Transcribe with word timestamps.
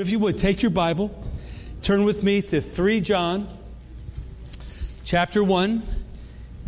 If 0.00 0.08
you 0.08 0.18
would, 0.20 0.38
take 0.38 0.62
your 0.62 0.70
Bible, 0.70 1.10
turn 1.82 2.06
with 2.06 2.22
me 2.22 2.40
to 2.40 2.62
3 2.62 3.02
John, 3.02 3.46
chapter 5.04 5.44
1, 5.44 5.82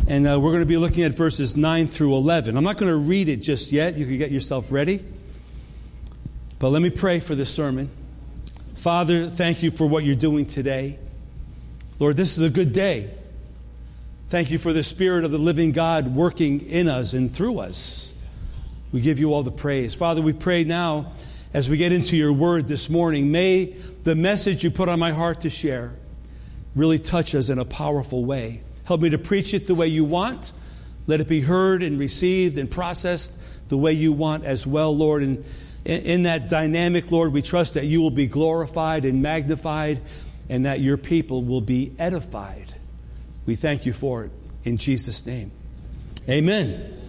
and 0.07 0.27
uh, 0.27 0.39
we're 0.39 0.51
going 0.51 0.61
to 0.61 0.67
be 0.67 0.77
looking 0.77 1.03
at 1.03 1.13
verses 1.13 1.55
9 1.55 1.87
through 1.87 2.13
11. 2.13 2.55
I'm 2.55 2.63
not 2.63 2.77
going 2.77 2.91
to 2.91 2.97
read 2.97 3.29
it 3.29 3.37
just 3.37 3.71
yet. 3.71 3.97
You 3.97 4.05
can 4.05 4.19
get 4.19 4.29
yourself 4.29 4.71
ready. 4.71 5.03
But 6.59 6.69
let 6.69 6.83
me 6.83 6.91
pray 6.91 7.19
for 7.21 7.33
this 7.33 7.51
sermon. 7.51 7.89
Father, 8.75 9.31
thank 9.31 9.63
you 9.63 9.71
for 9.71 9.87
what 9.87 10.03
you're 10.03 10.15
doing 10.15 10.45
today. 10.45 10.99
Lord, 11.97 12.15
this 12.15 12.37
is 12.37 12.43
a 12.43 12.51
good 12.51 12.71
day. 12.71 13.09
Thank 14.27 14.51
you 14.51 14.59
for 14.59 14.73
the 14.73 14.83
Spirit 14.83 15.25
of 15.25 15.31
the 15.31 15.39
living 15.39 15.71
God 15.71 16.15
working 16.15 16.69
in 16.69 16.87
us 16.87 17.13
and 17.13 17.33
through 17.33 17.57
us. 17.57 18.13
We 18.91 19.01
give 19.01 19.17
you 19.17 19.33
all 19.33 19.41
the 19.41 19.51
praise. 19.51 19.95
Father, 19.95 20.21
we 20.21 20.33
pray 20.33 20.65
now 20.65 21.13
as 21.53 21.69
we 21.69 21.77
get 21.77 21.91
into 21.91 22.17
your 22.17 22.33
word 22.33 22.67
this 22.67 22.89
morning, 22.89 23.31
may 23.31 23.75
the 24.03 24.15
message 24.15 24.63
you 24.63 24.71
put 24.71 24.89
on 24.89 24.99
my 24.99 25.11
heart 25.11 25.41
to 25.41 25.49
share 25.49 25.93
really 26.75 26.99
touch 26.99 27.35
us 27.35 27.49
in 27.49 27.59
a 27.59 27.65
powerful 27.65 28.25
way. 28.25 28.61
Help 28.85 29.01
me 29.01 29.09
to 29.11 29.17
preach 29.17 29.53
it 29.53 29.67
the 29.67 29.75
way 29.75 29.87
you 29.87 30.03
want. 30.03 30.51
Let 31.05 31.19
it 31.19 31.27
be 31.27 31.41
heard 31.41 31.83
and 31.83 31.99
received 31.99 32.57
and 32.57 32.69
processed 32.69 33.69
the 33.69 33.77
way 33.77 33.93
you 33.93 34.13
want 34.13 34.45
as 34.45 34.65
well, 34.65 34.95
Lord. 34.95 35.23
And 35.23 35.45
in 35.85 36.23
that 36.23 36.49
dynamic, 36.49 37.11
Lord, 37.11 37.33
we 37.33 37.41
trust 37.41 37.75
that 37.75 37.85
you 37.85 38.01
will 38.01 38.11
be 38.11 38.27
glorified 38.27 39.05
and 39.05 39.21
magnified 39.21 40.01
and 40.49 40.65
that 40.65 40.79
your 40.79 40.97
people 40.97 41.43
will 41.43 41.61
be 41.61 41.93
edified. 41.99 42.73
We 43.45 43.55
thank 43.55 43.85
you 43.85 43.93
for 43.93 44.25
it 44.25 44.31
in 44.63 44.77
Jesus' 44.77 45.25
name. 45.25 45.51
Amen. 46.29 47.02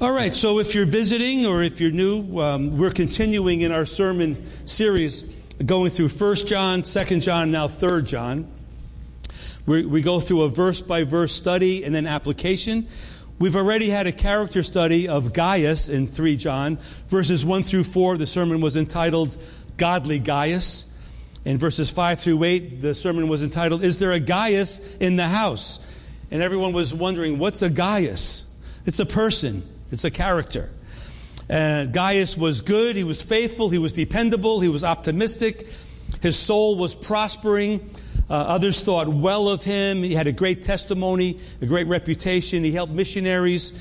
All 0.00 0.12
right, 0.12 0.36
so 0.36 0.60
if 0.60 0.76
you're 0.76 0.86
visiting 0.86 1.44
or 1.44 1.60
if 1.60 1.80
you're 1.80 1.90
new, 1.90 2.38
um, 2.40 2.76
we're 2.76 2.92
continuing 2.92 3.62
in 3.62 3.72
our 3.72 3.84
sermon 3.84 4.36
series 4.64 5.24
going 5.66 5.90
through 5.90 6.10
1 6.10 6.36
John, 6.46 6.82
2 6.82 7.18
John, 7.18 7.50
now 7.50 7.66
3 7.66 8.02
John. 8.02 8.46
We, 9.66 9.84
we 9.84 10.00
go 10.00 10.20
through 10.20 10.42
a 10.42 10.50
verse 10.50 10.80
by 10.80 11.02
verse 11.02 11.34
study 11.34 11.82
and 11.82 11.92
then 11.92 12.06
application. 12.06 12.86
We've 13.40 13.56
already 13.56 13.90
had 13.90 14.06
a 14.06 14.12
character 14.12 14.62
study 14.62 15.08
of 15.08 15.32
Gaius 15.32 15.88
in 15.88 16.06
3 16.06 16.36
John. 16.36 16.78
Verses 17.08 17.44
1 17.44 17.64
through 17.64 17.82
4, 17.82 18.18
the 18.18 18.26
sermon 18.28 18.60
was 18.60 18.76
entitled 18.76 19.36
Godly 19.78 20.20
Gaius. 20.20 20.86
In 21.44 21.58
verses 21.58 21.90
5 21.90 22.20
through 22.20 22.44
8, 22.44 22.80
the 22.80 22.94
sermon 22.94 23.26
was 23.26 23.42
entitled 23.42 23.82
Is 23.82 23.98
There 23.98 24.12
a 24.12 24.20
Gaius 24.20 24.96
in 24.98 25.16
the 25.16 25.26
House? 25.26 25.80
And 26.30 26.40
everyone 26.40 26.72
was 26.72 26.94
wondering, 26.94 27.40
what's 27.40 27.62
a 27.62 27.68
Gaius? 27.68 28.44
It's 28.86 29.00
a 29.00 29.06
person. 29.06 29.64
It's 29.90 30.04
a 30.04 30.10
character. 30.10 30.70
Uh, 31.48 31.84
Gaius 31.84 32.36
was 32.36 32.60
good, 32.60 32.94
he 32.94 33.04
was 33.04 33.22
faithful, 33.22 33.70
he 33.70 33.78
was 33.78 33.94
dependable, 33.94 34.60
he 34.60 34.68
was 34.68 34.84
optimistic, 34.84 35.66
his 36.20 36.36
soul 36.36 36.76
was 36.76 36.94
prospering. 36.94 37.88
Uh, 38.30 38.34
others 38.34 38.82
thought 38.82 39.08
well 39.08 39.48
of 39.48 39.64
him. 39.64 40.02
He 40.02 40.14
had 40.14 40.26
a 40.26 40.32
great 40.32 40.62
testimony, 40.62 41.40
a 41.62 41.66
great 41.66 41.86
reputation. 41.86 42.62
He 42.62 42.72
helped 42.72 42.92
missionaries, 42.92 43.72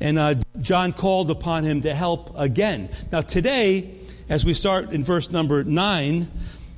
and 0.00 0.18
uh, 0.18 0.36
John 0.62 0.94
called 0.94 1.30
upon 1.30 1.64
him 1.64 1.82
to 1.82 1.92
help 1.92 2.32
again. 2.38 2.88
Now, 3.12 3.20
today, 3.20 3.94
as 4.30 4.46
we 4.46 4.54
start 4.54 4.92
in 4.92 5.04
verse 5.04 5.30
number 5.30 5.64
9, 5.64 6.30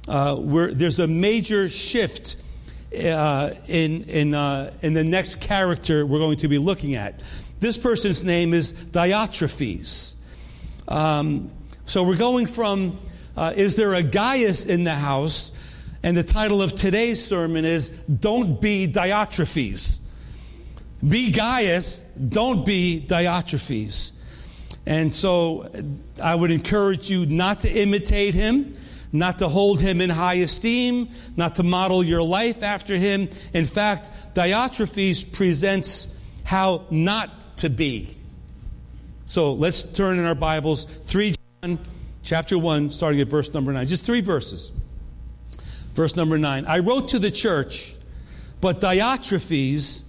uh, 0.08 0.36
there's 0.72 0.98
a 0.98 1.06
major 1.06 1.68
shift 1.68 2.36
uh, 2.92 3.50
in, 3.68 4.04
in, 4.04 4.34
uh, 4.34 4.72
in 4.82 4.94
the 4.94 5.04
next 5.04 5.40
character 5.40 6.04
we're 6.04 6.18
going 6.18 6.38
to 6.38 6.48
be 6.48 6.58
looking 6.58 6.96
at. 6.96 7.20
This 7.62 7.78
person's 7.78 8.24
name 8.24 8.54
is 8.54 8.72
Diotrephes. 8.72 10.16
Um, 10.88 11.52
so 11.86 12.02
we're 12.02 12.16
going 12.16 12.46
from 12.46 12.98
uh, 13.36 13.52
Is 13.54 13.76
there 13.76 13.94
a 13.94 14.02
Gaius 14.02 14.66
in 14.66 14.82
the 14.82 14.96
house? 14.96 15.52
And 16.02 16.16
the 16.16 16.24
title 16.24 16.60
of 16.60 16.74
today's 16.74 17.24
sermon 17.24 17.64
is 17.64 17.90
Don't 17.90 18.60
Be 18.60 18.88
Diotrephes. 18.88 20.00
Be 21.06 21.30
Gaius, 21.30 22.00
don't 22.28 22.66
be 22.66 23.06
Diotrephes. 23.08 24.10
And 24.84 25.14
so 25.14 25.70
I 26.20 26.34
would 26.34 26.50
encourage 26.50 27.08
you 27.08 27.26
not 27.26 27.60
to 27.60 27.70
imitate 27.70 28.34
him, 28.34 28.76
not 29.12 29.38
to 29.38 29.48
hold 29.48 29.80
him 29.80 30.00
in 30.00 30.10
high 30.10 30.34
esteem, 30.34 31.10
not 31.36 31.54
to 31.54 31.62
model 31.62 32.02
your 32.02 32.22
life 32.22 32.64
after 32.64 32.96
him. 32.96 33.28
In 33.54 33.66
fact, 33.66 34.10
Diotrephes 34.34 35.32
presents 35.32 36.08
how 36.42 36.86
not 36.90 37.30
to 37.62 37.70
be. 37.70 38.08
So 39.24 39.52
let's 39.52 39.84
turn 39.84 40.18
in 40.18 40.24
our 40.24 40.34
Bibles, 40.34 40.84
3 40.84 41.36
John 41.62 41.78
chapter 42.24 42.58
1, 42.58 42.90
starting 42.90 43.20
at 43.20 43.28
verse 43.28 43.54
number 43.54 43.72
9. 43.72 43.86
Just 43.86 44.04
three 44.04 44.20
verses. 44.20 44.72
Verse 45.94 46.16
number 46.16 46.38
9. 46.38 46.66
I 46.66 46.80
wrote 46.80 47.10
to 47.10 47.20
the 47.20 47.30
church, 47.30 47.94
but 48.60 48.80
Diotrephes, 48.80 50.02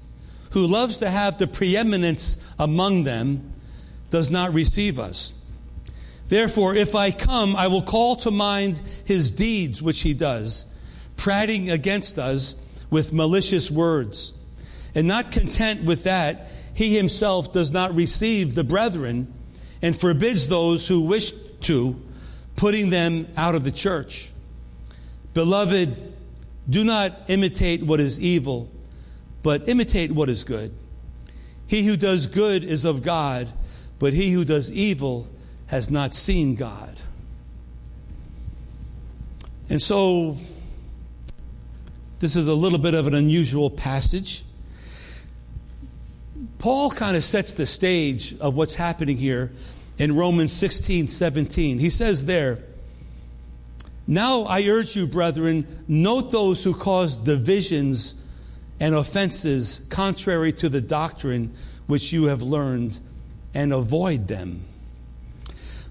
who 0.53 0.65
loves 0.65 0.97
to 0.97 1.09
have 1.11 1.37
the 1.37 1.45
preeminence 1.45 2.39
among 2.57 3.03
them, 3.03 3.53
does 4.09 4.31
not 4.31 4.55
receive 4.55 4.97
us. 4.97 5.35
Therefore, 6.29 6.73
if 6.73 6.95
I 6.95 7.11
come, 7.11 7.55
I 7.55 7.67
will 7.67 7.83
call 7.83 8.15
to 8.15 8.31
mind 8.31 8.81
his 9.05 9.29
deeds 9.29 9.79
which 9.79 10.01
he 10.01 10.15
does, 10.15 10.65
prating 11.17 11.69
against 11.69 12.17
us 12.17 12.55
with 12.89 13.13
malicious 13.13 13.69
words. 13.69 14.33
And 14.95 15.07
not 15.07 15.31
content 15.31 15.83
with 15.83 16.05
that, 16.05 16.47
he 16.73 16.95
himself 16.95 17.53
does 17.53 17.71
not 17.71 17.93
receive 17.93 18.55
the 18.55 18.63
brethren 18.63 19.33
and 19.81 19.99
forbids 19.99 20.47
those 20.47 20.87
who 20.87 21.01
wish 21.01 21.31
to, 21.61 22.01
putting 22.55 22.89
them 22.89 23.27
out 23.35 23.55
of 23.55 23.63
the 23.63 23.71
church. 23.71 24.31
Beloved, 25.33 26.13
do 26.69 26.83
not 26.83 27.21
imitate 27.27 27.83
what 27.83 27.99
is 27.99 28.19
evil, 28.19 28.71
but 29.41 29.67
imitate 29.67 30.11
what 30.11 30.29
is 30.29 30.43
good. 30.43 30.73
He 31.67 31.85
who 31.85 31.97
does 31.97 32.27
good 32.27 32.63
is 32.63 32.85
of 32.85 33.03
God, 33.03 33.49
but 33.99 34.13
he 34.13 34.31
who 34.31 34.45
does 34.45 34.71
evil 34.71 35.27
has 35.67 35.89
not 35.89 36.13
seen 36.13 36.55
God. 36.55 36.99
And 39.69 39.81
so, 39.81 40.37
this 42.19 42.35
is 42.35 42.47
a 42.47 42.53
little 42.53 42.79
bit 42.79 42.93
of 42.93 43.07
an 43.07 43.15
unusual 43.15 43.69
passage. 43.69 44.43
Paul 46.63 46.91
kind 46.91 47.17
of 47.17 47.25
sets 47.25 47.55
the 47.55 47.65
stage 47.65 48.39
of 48.39 48.55
what's 48.55 48.73
happening 48.73 49.17
here 49.17 49.51
in 49.97 50.15
Romans 50.15 50.53
16, 50.53 51.09
17. 51.09 51.77
He 51.77 51.89
says 51.89 52.23
there, 52.23 52.59
Now 54.07 54.43
I 54.43 54.63
urge 54.69 54.95
you, 54.95 55.05
brethren, 55.05 55.83
note 55.89 56.31
those 56.31 56.63
who 56.63 56.73
cause 56.73 57.17
divisions 57.17 58.15
and 58.79 58.95
offenses 58.95 59.85
contrary 59.89 60.53
to 60.53 60.69
the 60.69 60.79
doctrine 60.79 61.53
which 61.87 62.13
you 62.13 62.27
have 62.27 62.41
learned, 62.41 62.97
and 63.53 63.73
avoid 63.73 64.29
them. 64.29 64.63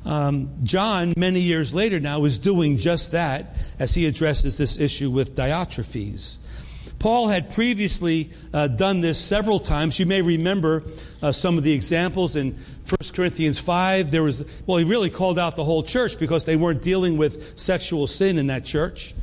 Um, 0.07 0.49
John, 0.63 1.13
many 1.19 1.41
years 1.41 1.75
later 1.75 2.01
now, 2.01 2.25
is 2.25 2.39
doing 2.39 2.79
just 2.79 3.13
that 3.13 3.57
as 3.79 3.93
he 3.93 4.07
addresses 4.07 4.57
this 4.57 4.79
issue 4.79 5.11
with 5.11 5.37
Diotrephes. 5.37 6.39
Paul 7.03 7.27
had 7.27 7.51
previously 7.51 8.31
uh, 8.55 8.69
done 8.69 9.01
this 9.01 9.19
several 9.19 9.59
times. 9.59 9.99
You 9.99 10.07
may 10.07 10.23
remember 10.23 10.85
uh, 11.21 11.33
some 11.33 11.59
of 11.59 11.65
the 11.65 11.73
examples 11.73 12.37
in 12.37 12.53
1 12.53 13.13
Corinthians 13.13 13.59
5. 13.59 14.13
There 14.13 14.23
was, 14.23 14.45
well, 14.67 14.79
he 14.79 14.85
really 14.85 15.11
called 15.11 15.37
out 15.37 15.57
the 15.57 15.65
whole 15.65 15.83
church 15.83 16.21
because 16.21 16.45
they 16.45 16.55
weren't 16.55 16.81
dealing 16.81 17.17
with 17.17 17.59
sexual 17.59 18.07
sin 18.07 18.39
in 18.39 18.47
that 18.47 18.65
church. 18.65 19.17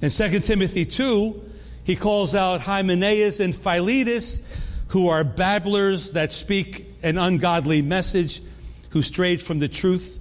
In 0.00 0.10
2 0.10 0.38
Timothy 0.40 0.84
2, 0.84 1.42
he 1.82 1.96
calls 1.96 2.36
out 2.36 2.60
Hymenaeus 2.60 3.40
and 3.40 3.52
Philetus, 3.52 4.40
who 4.88 5.08
are 5.08 5.24
babblers 5.24 6.12
that 6.12 6.32
speak 6.32 6.86
an 7.02 7.18
ungodly 7.18 7.82
message, 7.82 8.42
who 8.90 9.02
strayed 9.02 9.42
from 9.42 9.58
the 9.58 9.66
truth. 9.66 10.20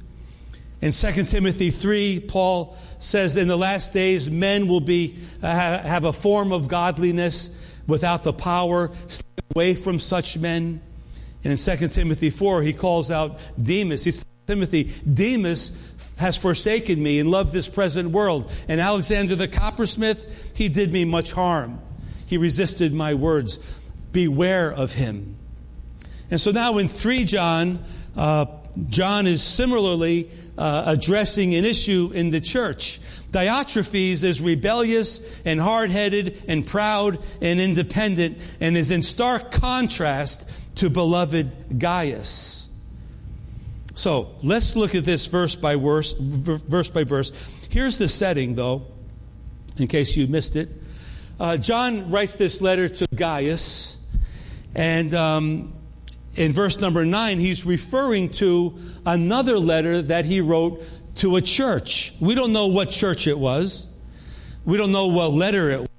In 0.83 0.91
2 0.91 1.23
Timothy 1.23 1.71
3, 1.71 2.25
Paul 2.27 2.75
says, 2.99 3.37
In 3.37 3.47
the 3.47 3.57
last 3.57 3.93
days, 3.93 4.29
men 4.29 4.67
will 4.67 4.81
be, 4.81 5.17
uh, 5.41 5.47
have 5.47 6.03
a 6.03 6.11
form 6.11 6.51
of 6.51 6.67
godliness 6.67 7.79
without 7.87 8.23
the 8.23 8.33
power. 8.33 8.91
Stay 9.07 9.23
away 9.55 9.75
from 9.75 10.01
such 10.01 10.37
men. 10.37 10.81
And 11.41 11.53
in 11.53 11.57
2 11.57 11.87
Timothy 11.87 12.31
4, 12.31 12.63
he 12.63 12.73
calls 12.73 13.11
out 13.11 13.39
Demas. 13.61 14.03
He 14.03 14.11
says, 14.11 14.25
Timothy, 14.45 14.91
Demas 15.09 15.71
has 16.17 16.37
forsaken 16.37 17.01
me 17.01 17.19
and 17.19 17.31
loved 17.31 17.53
this 17.53 17.69
present 17.69 18.09
world. 18.09 18.51
And 18.67 18.81
Alexander 18.81 19.37
the 19.37 19.47
coppersmith, 19.47 20.51
he 20.53 20.67
did 20.67 20.91
me 20.91 21.05
much 21.05 21.31
harm. 21.31 21.79
He 22.27 22.35
resisted 22.35 22.93
my 22.93 23.13
words. 23.13 23.57
Beware 24.11 24.69
of 24.69 24.91
him. 24.91 25.37
And 26.29 26.41
so 26.41 26.51
now 26.51 26.77
in 26.77 26.89
3 26.89 27.23
John, 27.23 27.85
uh, 28.17 28.47
John 28.89 29.27
is 29.27 29.43
similarly 29.43 30.29
uh, 30.57 30.83
addressing 30.87 31.55
an 31.55 31.65
issue 31.65 32.11
in 32.13 32.31
the 32.31 32.41
church. 32.41 32.99
Diotrephes 33.31 34.23
is 34.23 34.41
rebellious 34.41 35.41
and 35.45 35.59
hard 35.59 35.89
headed 35.91 36.43
and 36.47 36.65
proud 36.65 37.19
and 37.41 37.59
independent 37.59 38.37
and 38.59 38.77
is 38.77 38.91
in 38.91 39.03
stark 39.03 39.51
contrast 39.51 40.49
to 40.75 40.89
beloved 40.89 41.79
Gaius. 41.79 42.69
So 43.95 44.35
let's 44.41 44.75
look 44.75 44.95
at 44.95 45.05
this 45.05 45.27
verse 45.27 45.55
by 45.55 45.75
verse, 45.75 46.13
verse 46.13 46.89
by 46.89 47.03
verse. 47.03 47.31
Here's 47.69 47.97
the 47.97 48.07
setting, 48.07 48.55
though, 48.55 48.87
in 49.77 49.87
case 49.87 50.15
you 50.15 50.27
missed 50.27 50.55
it. 50.55 50.69
Uh, 51.39 51.57
John 51.57 52.09
writes 52.09 52.35
this 52.35 52.61
letter 52.61 52.89
to 52.89 53.07
Gaius, 53.13 53.97
and 54.75 55.13
um, 55.13 55.73
in 56.35 56.51
verse 56.51 56.79
number 56.79 57.05
9, 57.05 57.39
he's 57.39 57.65
referring 57.65 58.29
to 58.29 58.77
another 59.05 59.59
letter 59.59 60.01
that 60.01 60.25
he 60.25 60.41
wrote 60.41 60.83
to 61.15 61.35
a 61.35 61.41
church. 61.41 62.13
We 62.19 62.35
don't 62.35 62.53
know 62.53 62.67
what 62.67 62.89
church 62.89 63.27
it 63.27 63.37
was, 63.37 63.85
we 64.65 64.77
don't 64.77 64.91
know 64.91 65.07
what 65.07 65.31
letter 65.31 65.69
it 65.69 65.79
was. 65.81 65.89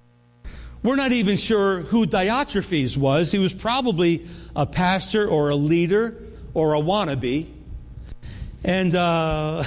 We're 0.82 0.96
not 0.96 1.12
even 1.12 1.38
sure 1.38 1.81
who 1.81 2.04
Diotrephes 2.06 2.98
was. 2.98 3.32
He 3.32 3.38
was 3.38 3.54
probably 3.54 4.26
a 4.54 4.66
pastor 4.66 5.26
or 5.26 5.48
a 5.48 5.56
leader 5.56 6.14
or 6.52 6.75
a 6.75 6.78
wannabe. 6.78 7.46
And 8.62 8.94
uh, 8.94 9.64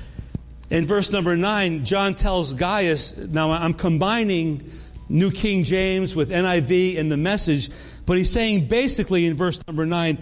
in 0.70 0.86
verse 0.88 1.12
number 1.12 1.36
9, 1.36 1.84
John 1.84 2.16
tells 2.16 2.52
Gaius, 2.52 3.16
now 3.16 3.52
I'm 3.52 3.74
combining 3.74 4.72
New 5.08 5.30
King 5.30 5.62
James 5.62 6.16
with 6.16 6.30
NIV 6.30 6.98
and 6.98 7.10
the 7.10 7.16
message, 7.16 7.70
but 8.06 8.16
he's 8.16 8.30
saying 8.30 8.68
basically 8.68 9.26
in 9.26 9.36
verse 9.36 9.60
number 9.66 9.86
9, 9.86 10.18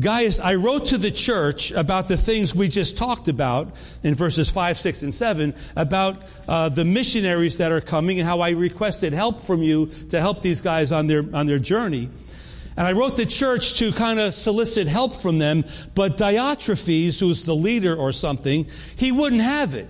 Gaius, 0.00 0.40
I 0.40 0.56
wrote 0.56 0.86
to 0.86 0.98
the 0.98 1.12
church 1.12 1.70
about 1.70 2.08
the 2.08 2.16
things 2.16 2.52
we 2.52 2.68
just 2.68 2.96
talked 2.96 3.28
about 3.28 3.76
in 4.02 4.16
verses 4.16 4.50
5, 4.50 4.76
6, 4.76 5.02
and 5.04 5.14
7 5.14 5.54
about 5.76 6.24
uh, 6.48 6.68
the 6.68 6.84
missionaries 6.84 7.58
that 7.58 7.70
are 7.70 7.80
coming 7.80 8.18
and 8.18 8.28
how 8.28 8.40
I 8.40 8.50
requested 8.50 9.12
help 9.12 9.42
from 9.42 9.62
you 9.62 9.86
to 10.10 10.20
help 10.20 10.42
these 10.42 10.62
guys 10.62 10.90
on 10.90 11.06
their, 11.06 11.24
on 11.32 11.46
their 11.46 11.60
journey. 11.60 12.10
And 12.76 12.86
I 12.86 12.92
wrote 12.92 13.16
the 13.16 13.26
church 13.26 13.74
to 13.78 13.92
kind 13.92 14.18
of 14.18 14.34
solicit 14.34 14.88
help 14.88 15.14
from 15.22 15.38
them, 15.38 15.64
but 15.94 16.16
Diotrephes, 16.16 17.20
who's 17.20 17.44
the 17.44 17.54
leader 17.54 17.94
or 17.94 18.12
something, 18.12 18.66
he 18.96 19.12
wouldn't 19.12 19.42
have 19.42 19.74
it. 19.74 19.88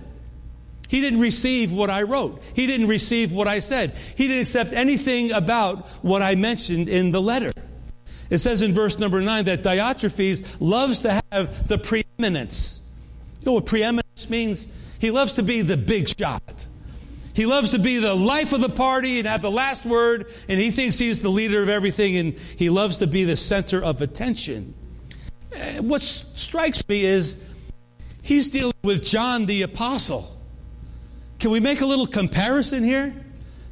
He 0.89 1.01
didn't 1.01 1.19
receive 1.19 1.71
what 1.71 1.91
I 1.91 2.01
wrote. 2.01 2.41
He 2.55 2.65
didn't 2.65 2.87
receive 2.87 3.31
what 3.31 3.47
I 3.47 3.59
said. 3.59 3.93
He 4.15 4.27
didn't 4.27 4.41
accept 4.41 4.73
anything 4.73 5.31
about 5.31 5.87
what 6.01 6.23
I 6.23 6.33
mentioned 6.33 6.89
in 6.89 7.11
the 7.11 7.21
letter. 7.21 7.53
It 8.31 8.39
says 8.39 8.63
in 8.63 8.73
verse 8.73 8.97
number 8.97 9.21
9 9.21 9.45
that 9.45 9.61
Diotrephes 9.61 10.57
loves 10.59 11.01
to 11.01 11.21
have 11.31 11.67
the 11.67 11.77
preeminence. 11.77 12.81
You 13.39 13.45
know 13.45 13.53
what 13.53 13.67
preeminence 13.67 14.29
means? 14.31 14.67
He 14.97 15.11
loves 15.11 15.33
to 15.33 15.43
be 15.43 15.61
the 15.61 15.77
big 15.77 16.09
shot. 16.09 16.65
He 17.35 17.45
loves 17.45 17.69
to 17.69 17.79
be 17.79 17.99
the 17.99 18.15
life 18.15 18.51
of 18.51 18.59
the 18.59 18.69
party 18.69 19.19
and 19.19 19.27
have 19.27 19.43
the 19.43 19.51
last 19.51 19.85
word, 19.85 20.25
and 20.47 20.59
he 20.59 20.71
thinks 20.71 20.97
he's 20.97 21.21
the 21.21 21.29
leader 21.29 21.61
of 21.61 21.69
everything, 21.69 22.17
and 22.17 22.33
he 22.33 22.71
loves 22.71 22.97
to 22.97 23.07
be 23.07 23.25
the 23.25 23.37
center 23.37 23.81
of 23.81 24.01
attention. 24.01 24.73
Eh, 25.53 25.79
what 25.81 26.01
strikes 26.01 26.85
me 26.89 27.05
is 27.05 27.41
he's 28.23 28.49
dealing 28.49 28.73
with 28.83 29.03
John 29.03 29.45
the 29.45 29.61
Apostle. 29.61 30.38
Can 31.39 31.51
we 31.51 31.59
make 31.59 31.81
a 31.81 31.85
little 31.85 32.07
comparison 32.07 32.83
here? 32.83 33.13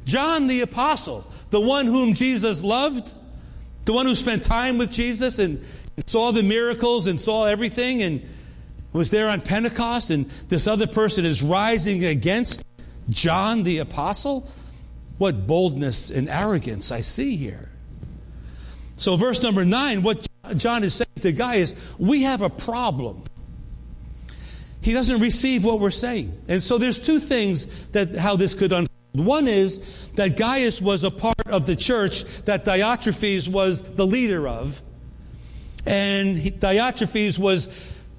John 0.04 0.46
the 0.46 0.62
Apostle, 0.62 1.30
the 1.50 1.60
one 1.60 1.86
whom 1.86 2.14
Jesus 2.14 2.62
loved, 2.62 3.12
the 3.84 3.92
one 3.92 4.06
who 4.06 4.14
spent 4.14 4.42
time 4.42 4.78
with 4.78 4.90
Jesus 4.90 5.38
and, 5.38 5.64
saw 6.06 6.30
the 6.30 6.42
miracles 6.42 7.06
and 7.06 7.20
saw 7.20 7.44
everything 7.44 8.02
and 8.02 8.22
was 8.92 9.10
there 9.10 9.28
on 9.28 9.40
Pentecost, 9.40 10.10
and 10.10 10.30
this 10.48 10.66
other 10.66 10.86
person 10.86 11.24
is 11.24 11.42
rising 11.42 12.04
against 12.04 12.64
John 13.10 13.64
the 13.64 13.78
Apostle? 13.78 14.48
What 15.18 15.46
boldness 15.46 16.10
and 16.10 16.28
arrogance 16.28 16.92
I 16.92 17.00
see 17.00 17.36
here. 17.36 17.68
So, 18.96 19.16
verse 19.16 19.42
number 19.42 19.64
nine, 19.64 20.02
what 20.02 20.26
John 20.54 20.84
is 20.84 20.94
saying 20.94 21.10
to 21.16 21.22
the 21.22 21.32
guy 21.32 21.56
is, 21.56 21.74
we 21.98 22.22
have 22.22 22.42
a 22.42 22.50
problem. 22.50 23.24
He 24.88 24.94
doesn't 24.94 25.20
receive 25.20 25.66
what 25.66 25.80
we're 25.80 25.90
saying. 25.90 26.32
And 26.48 26.62
so 26.62 26.78
there's 26.78 26.98
two 26.98 27.20
things 27.20 27.66
that 27.88 28.16
how 28.16 28.36
this 28.36 28.54
could 28.54 28.72
unfold. 28.72 28.88
One 29.12 29.46
is 29.46 30.08
that 30.14 30.38
Gaius 30.38 30.80
was 30.80 31.04
a 31.04 31.10
part 31.10 31.46
of 31.46 31.66
the 31.66 31.76
church 31.76 32.24
that 32.46 32.64
Diotrephes 32.64 33.48
was 33.48 33.82
the 33.82 34.06
leader 34.06 34.48
of. 34.48 34.80
And 35.84 36.38
Diotrephes 36.38 37.38
was 37.38 37.68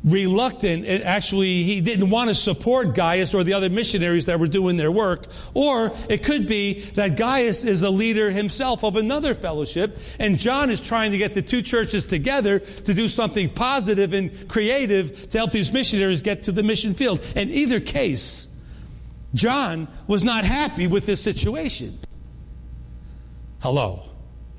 reluctant. 0.04 0.86
And 0.86 1.04
actually, 1.04 1.63
he 1.63 1.81
didn't 1.81 2.10
want 2.10 2.30
to 2.30 2.36
support 2.36 2.96
Gaius 2.96 3.34
or 3.34 3.44
the 3.44 3.54
other 3.54 3.69
missionaries 3.69 4.25
that 4.28 4.40
were 4.40 4.48
doing 4.48 4.78
their 4.78 4.92
work. 4.92 5.25
Or 5.54 5.92
it 6.07 6.24
could 6.24 6.48
be 6.48 6.81
that 6.92 7.18
Gaius 7.18 7.63
is 7.63 7.84
a 7.84 7.90
leader 7.90 8.31
himself 8.31 8.84
of 8.84 8.96
another 8.96 9.34
fellowship, 9.34 9.98
and 10.19 10.38
John 10.38 10.69
is 10.69 10.81
trying 10.81 11.12
to 11.12 11.18
get 11.18 11.34
the 11.34 11.42
two 11.42 11.62
churches 11.62 12.06
together 12.06 12.60
to 12.60 12.94
do 12.94 13.07
something 13.07 13.50
positive 13.50 14.13
and 14.13 14.48
creative 14.48 15.30
to 15.30 15.38
help 15.38 15.51
these 15.51 15.72
missionaries 15.72 16.22
get 16.22 16.44
to 16.44 16.52
the 16.52 16.63
mission 16.63 16.94
field. 16.94 17.25
In 17.36 17.50
either 17.50 17.80
case, 17.80 18.48
John 19.34 19.88
was 20.07 20.24
not 20.24 20.45
happy 20.45 20.88
with 20.88 21.06
this 21.06 21.22
situation. 21.22 22.00
Hello. 23.62 24.04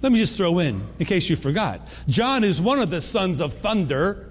Let 0.02 0.12
me 0.12 0.18
just 0.18 0.36
throw 0.36 0.58
in, 0.60 0.82
in 0.98 1.06
case 1.06 1.28
you 1.28 1.36
forgot. 1.36 1.86
John 2.08 2.44
is 2.44 2.60
one 2.60 2.78
of 2.78 2.90
the 2.90 3.00
sons 3.00 3.40
of 3.40 3.52
thunder. 3.52 4.29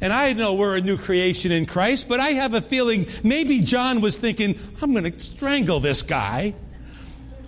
And 0.00 0.12
I 0.12 0.32
know 0.32 0.54
we're 0.54 0.76
a 0.76 0.80
new 0.80 0.96
creation 0.96 1.50
in 1.50 1.66
Christ, 1.66 2.08
but 2.08 2.20
I 2.20 2.28
have 2.28 2.54
a 2.54 2.60
feeling 2.60 3.08
maybe 3.24 3.60
John 3.60 4.00
was 4.00 4.18
thinking, 4.18 4.58
I'm 4.80 4.92
going 4.92 5.10
to 5.10 5.18
strangle 5.18 5.80
this 5.80 6.02
guy. 6.02 6.54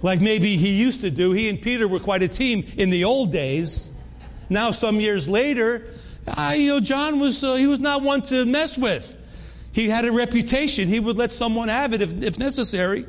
Like 0.02 0.20
maybe 0.20 0.56
he 0.56 0.70
used 0.72 1.02
to 1.02 1.10
do. 1.10 1.32
He 1.32 1.48
and 1.48 1.60
Peter 1.60 1.86
were 1.86 2.00
quite 2.00 2.22
a 2.22 2.28
team 2.28 2.64
in 2.76 2.90
the 2.90 3.04
old 3.04 3.30
days. 3.32 3.92
Now, 4.48 4.72
some 4.72 4.98
years 4.98 5.28
later, 5.28 5.86
uh, 6.26 6.54
you 6.56 6.70
know, 6.70 6.80
John 6.80 7.20
was, 7.20 7.44
uh, 7.44 7.54
he 7.54 7.66
was 7.66 7.78
not 7.78 8.02
one 8.02 8.22
to 8.22 8.44
mess 8.46 8.76
with. 8.76 9.06
He 9.72 9.88
had 9.88 10.04
a 10.04 10.10
reputation. 10.10 10.88
He 10.88 10.98
would 10.98 11.16
let 11.16 11.30
someone 11.30 11.68
have 11.68 11.92
it 11.92 12.02
if, 12.02 12.22
if 12.22 12.38
necessary. 12.38 13.06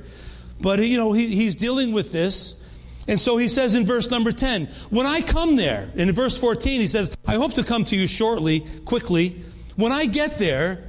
But, 0.59 0.85
you 0.85 0.97
know, 0.97 1.11
he, 1.11 1.35
he's 1.35 1.55
dealing 1.55 1.91
with 1.93 2.11
this. 2.11 2.60
And 3.07 3.19
so 3.19 3.37
he 3.37 3.47
says 3.47 3.75
in 3.75 3.85
verse 3.85 4.09
number 4.09 4.31
10, 4.31 4.67
when 4.89 5.05
I 5.05 5.21
come 5.21 5.55
there, 5.55 5.89
in 5.95 6.11
verse 6.11 6.37
14, 6.37 6.79
he 6.81 6.87
says, 6.87 7.15
I 7.25 7.35
hope 7.35 7.55
to 7.55 7.63
come 7.63 7.83
to 7.85 7.95
you 7.95 8.07
shortly, 8.07 8.65
quickly. 8.85 9.41
When 9.75 9.91
I 9.91 10.05
get 10.05 10.37
there, 10.37 10.83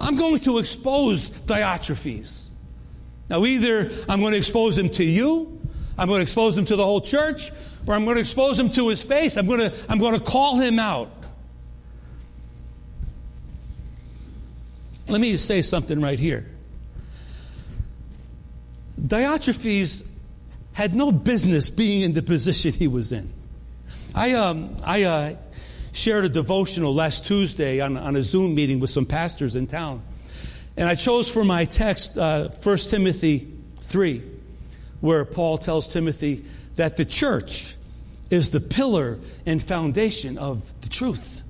I'm 0.00 0.16
going 0.16 0.40
to 0.40 0.58
expose 0.58 1.30
Diotrephes. 1.30 2.48
Now, 3.28 3.44
either 3.44 3.90
I'm 4.08 4.20
going 4.20 4.32
to 4.32 4.38
expose 4.38 4.76
him 4.76 4.90
to 4.90 5.04
you, 5.04 5.60
I'm 5.98 6.08
going 6.08 6.18
to 6.18 6.22
expose 6.22 6.58
him 6.58 6.64
to 6.66 6.76
the 6.76 6.84
whole 6.84 7.00
church, 7.00 7.50
or 7.86 7.94
I'm 7.94 8.04
going 8.04 8.16
to 8.16 8.20
expose 8.20 8.58
him 8.58 8.70
to 8.70 8.88
his 8.88 9.02
face. 9.02 9.36
I'm 9.36 9.46
going 9.46 9.60
to, 9.60 9.74
I'm 9.88 9.98
going 9.98 10.14
to 10.14 10.20
call 10.20 10.58
him 10.58 10.78
out. 10.78 11.10
Let 15.08 15.20
me 15.20 15.36
say 15.36 15.62
something 15.62 16.00
right 16.00 16.18
here. 16.18 16.50
Diotrephes 19.00 20.06
had 20.76 20.94
no 20.94 21.10
business 21.10 21.70
being 21.70 22.02
in 22.02 22.12
the 22.12 22.20
position 22.20 22.70
he 22.70 22.86
was 22.86 23.10
in. 23.10 23.32
I, 24.14 24.34
um, 24.34 24.76
I 24.84 25.04
uh, 25.04 25.36
shared 25.92 26.26
a 26.26 26.28
devotional 26.28 26.92
last 26.92 27.24
Tuesday 27.24 27.80
on, 27.80 27.96
on 27.96 28.14
a 28.14 28.22
Zoom 28.22 28.54
meeting 28.54 28.78
with 28.78 28.90
some 28.90 29.06
pastors 29.06 29.56
in 29.56 29.68
town. 29.68 30.02
And 30.76 30.86
I 30.86 30.94
chose 30.94 31.32
for 31.32 31.46
my 31.46 31.64
text 31.64 32.18
uh, 32.18 32.50
1 32.62 32.76
Timothy 32.76 33.50
3, 33.84 34.22
where 35.00 35.24
Paul 35.24 35.56
tells 35.56 35.90
Timothy 35.90 36.44
that 36.74 36.98
the 36.98 37.06
church 37.06 37.74
is 38.28 38.50
the 38.50 38.60
pillar 38.60 39.18
and 39.46 39.62
foundation 39.62 40.36
of 40.36 40.78
the 40.82 40.90
truth. 40.90 41.42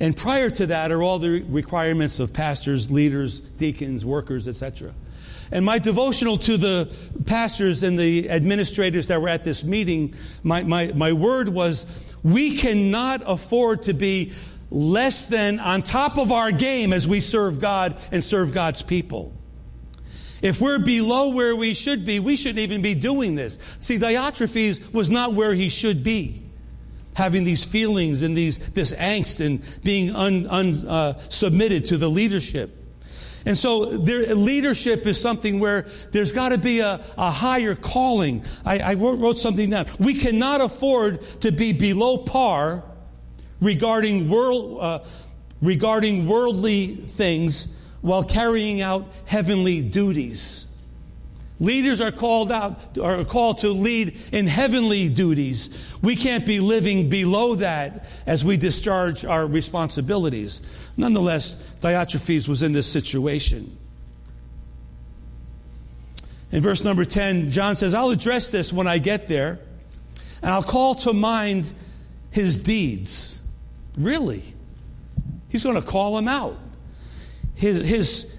And 0.00 0.16
prior 0.16 0.48
to 0.48 0.66
that 0.68 0.90
are 0.90 1.02
all 1.02 1.18
the 1.18 1.42
requirements 1.42 2.18
of 2.18 2.32
pastors, 2.32 2.90
leaders, 2.90 3.40
deacons, 3.40 4.06
workers, 4.06 4.48
etc. 4.48 4.94
And 5.52 5.66
my 5.66 5.78
devotional 5.78 6.38
to 6.38 6.56
the 6.56 6.96
pastors 7.26 7.82
and 7.82 7.98
the 7.98 8.30
administrators 8.30 9.08
that 9.08 9.20
were 9.20 9.28
at 9.28 9.44
this 9.44 9.62
meeting, 9.62 10.14
my, 10.42 10.64
my, 10.64 10.90
my 10.94 11.12
word 11.12 11.50
was, 11.50 11.84
we 12.24 12.56
cannot 12.56 13.22
afford 13.26 13.82
to 13.84 13.92
be 13.92 14.32
less 14.70 15.26
than 15.26 15.60
on 15.60 15.82
top 15.82 16.16
of 16.16 16.32
our 16.32 16.50
game 16.50 16.94
as 16.94 17.06
we 17.06 17.20
serve 17.20 17.60
God 17.60 17.98
and 18.10 18.24
serve 18.24 18.52
God's 18.52 18.80
people. 18.80 19.34
If 20.40 20.58
we're 20.60 20.78
below 20.78 21.34
where 21.34 21.54
we 21.54 21.74
should 21.74 22.06
be, 22.06 22.18
we 22.18 22.34
shouldn't 22.34 22.58
even 22.58 22.80
be 22.80 22.94
doing 22.94 23.34
this. 23.34 23.58
See, 23.78 23.98
Diotrephes 23.98 24.92
was 24.92 25.10
not 25.10 25.34
where 25.34 25.54
he 25.54 25.68
should 25.68 26.02
be 26.02 26.42
having 27.14 27.44
these 27.44 27.66
feelings 27.66 28.22
and 28.22 28.34
these, 28.34 28.58
this 28.70 28.94
angst 28.94 29.44
and 29.44 29.62
being 29.84 30.16
un, 30.16 30.46
un, 30.46 30.88
uh, 30.88 31.18
submitted 31.28 31.84
to 31.86 31.98
the 31.98 32.08
leadership. 32.08 32.81
And 33.44 33.58
so 33.58 33.80
leadership 33.80 35.06
is 35.06 35.20
something 35.20 35.58
where 35.58 35.86
there's 36.12 36.32
got 36.32 36.50
to 36.50 36.58
be 36.58 36.80
a, 36.80 37.04
a, 37.18 37.30
higher 37.30 37.74
calling. 37.74 38.44
I, 38.64 38.78
I 38.78 38.94
wrote, 38.94 39.18
wrote 39.18 39.38
something 39.38 39.70
down. 39.70 39.86
We 39.98 40.14
cannot 40.14 40.60
afford 40.60 41.22
to 41.40 41.50
be 41.50 41.72
below 41.72 42.18
par 42.18 42.84
regarding 43.60 44.28
world, 44.28 44.78
uh, 44.80 44.98
regarding 45.60 46.26
worldly 46.26 46.94
things 46.94 47.68
while 48.00 48.24
carrying 48.24 48.80
out 48.80 49.12
heavenly 49.24 49.80
duties. 49.80 50.66
Leaders 51.62 52.00
are 52.00 52.10
called 52.10 52.50
out, 52.50 52.98
are 52.98 53.24
called 53.24 53.58
to 53.58 53.68
lead 53.70 54.18
in 54.32 54.48
heavenly 54.48 55.08
duties. 55.08 55.68
We 56.02 56.16
can't 56.16 56.44
be 56.44 56.58
living 56.58 57.08
below 57.08 57.54
that 57.54 58.04
as 58.26 58.44
we 58.44 58.56
discharge 58.56 59.24
our 59.24 59.46
responsibilities. 59.46 60.60
Nonetheless, 60.96 61.54
Diotrephes 61.80 62.48
was 62.48 62.64
in 62.64 62.72
this 62.72 62.88
situation. 62.88 63.78
In 66.50 66.62
verse 66.64 66.82
number 66.82 67.04
10, 67.04 67.52
John 67.52 67.76
says, 67.76 67.94
I'll 67.94 68.10
address 68.10 68.48
this 68.48 68.72
when 68.72 68.88
I 68.88 68.98
get 68.98 69.28
there, 69.28 69.60
and 70.42 70.50
I'll 70.50 70.64
call 70.64 70.96
to 70.96 71.12
mind 71.12 71.72
his 72.32 72.56
deeds. 72.56 73.38
Really? 73.96 74.42
He's 75.48 75.62
going 75.62 75.80
to 75.80 75.86
call 75.86 76.18
him 76.18 76.26
out. 76.26 76.58
His, 77.54 77.80
his 77.82 78.36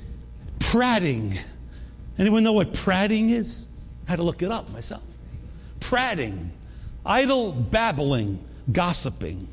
prating. 0.60 1.40
Anyone 2.18 2.44
know 2.44 2.54
what 2.54 2.74
prating 2.74 3.32
is? 3.32 3.68
I 4.08 4.12
had 4.12 4.16
to 4.18 4.24
look 4.24 4.42
it 4.42 4.52
up 4.52 4.72
myself. 4.72 5.04
Prating, 5.80 6.52
idle 7.06 7.52
babbling, 7.52 8.44
gossiping. 8.72 9.48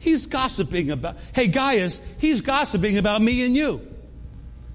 He's 0.00 0.26
gossiping 0.26 0.90
about, 0.90 1.16
hey, 1.34 1.48
Gaius, 1.48 2.00
he's 2.18 2.40
gossiping 2.40 2.98
about 2.98 3.22
me 3.22 3.44
and 3.44 3.54
you. 3.54 3.80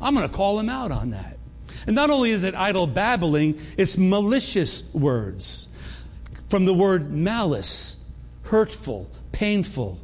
I'm 0.01 0.15
going 0.15 0.27
to 0.27 0.33
call 0.33 0.59
him 0.59 0.69
out 0.69 0.91
on 0.91 1.11
that. 1.11 1.37
And 1.85 1.95
not 1.95 2.09
only 2.09 2.31
is 2.31 2.43
it 2.43 2.55
idle 2.55 2.87
babbling, 2.87 3.59
it's 3.77 3.97
malicious 3.97 4.83
words. 4.93 5.67
From 6.49 6.65
the 6.65 6.73
word 6.73 7.11
malice, 7.11 8.03
hurtful, 8.43 9.09
painful, 9.31 9.99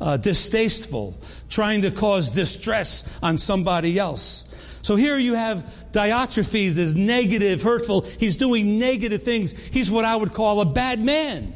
uh, 0.00 0.16
distasteful, 0.16 1.16
trying 1.48 1.82
to 1.82 1.90
cause 1.90 2.30
distress 2.30 3.18
on 3.22 3.38
somebody 3.38 3.98
else. 3.98 4.50
So 4.84 4.96
here 4.96 5.16
you 5.16 5.32
have 5.32 5.64
Diotrephes 5.92 6.76
is 6.76 6.94
negative, 6.94 7.62
hurtful. 7.62 8.02
He's 8.02 8.36
doing 8.36 8.78
negative 8.78 9.22
things. 9.22 9.52
He's 9.52 9.90
what 9.90 10.04
I 10.04 10.14
would 10.14 10.34
call 10.34 10.60
a 10.60 10.66
bad 10.66 11.02
man. 11.02 11.54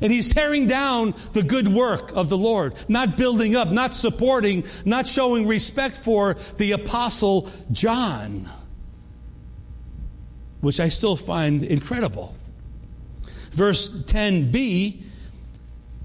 And 0.00 0.12
he's 0.12 0.28
tearing 0.28 0.68
down 0.68 1.12
the 1.32 1.42
good 1.42 1.66
work 1.66 2.12
of 2.14 2.28
the 2.28 2.38
Lord, 2.38 2.74
not 2.88 3.16
building 3.16 3.56
up, 3.56 3.72
not 3.72 3.94
supporting, 3.94 4.64
not 4.84 5.08
showing 5.08 5.48
respect 5.48 5.96
for 5.96 6.34
the 6.56 6.70
apostle 6.70 7.50
John, 7.72 8.48
which 10.60 10.78
I 10.78 10.88
still 10.88 11.16
find 11.16 11.64
incredible. 11.64 12.32
Verse 13.50 13.88
10b, 13.88 15.02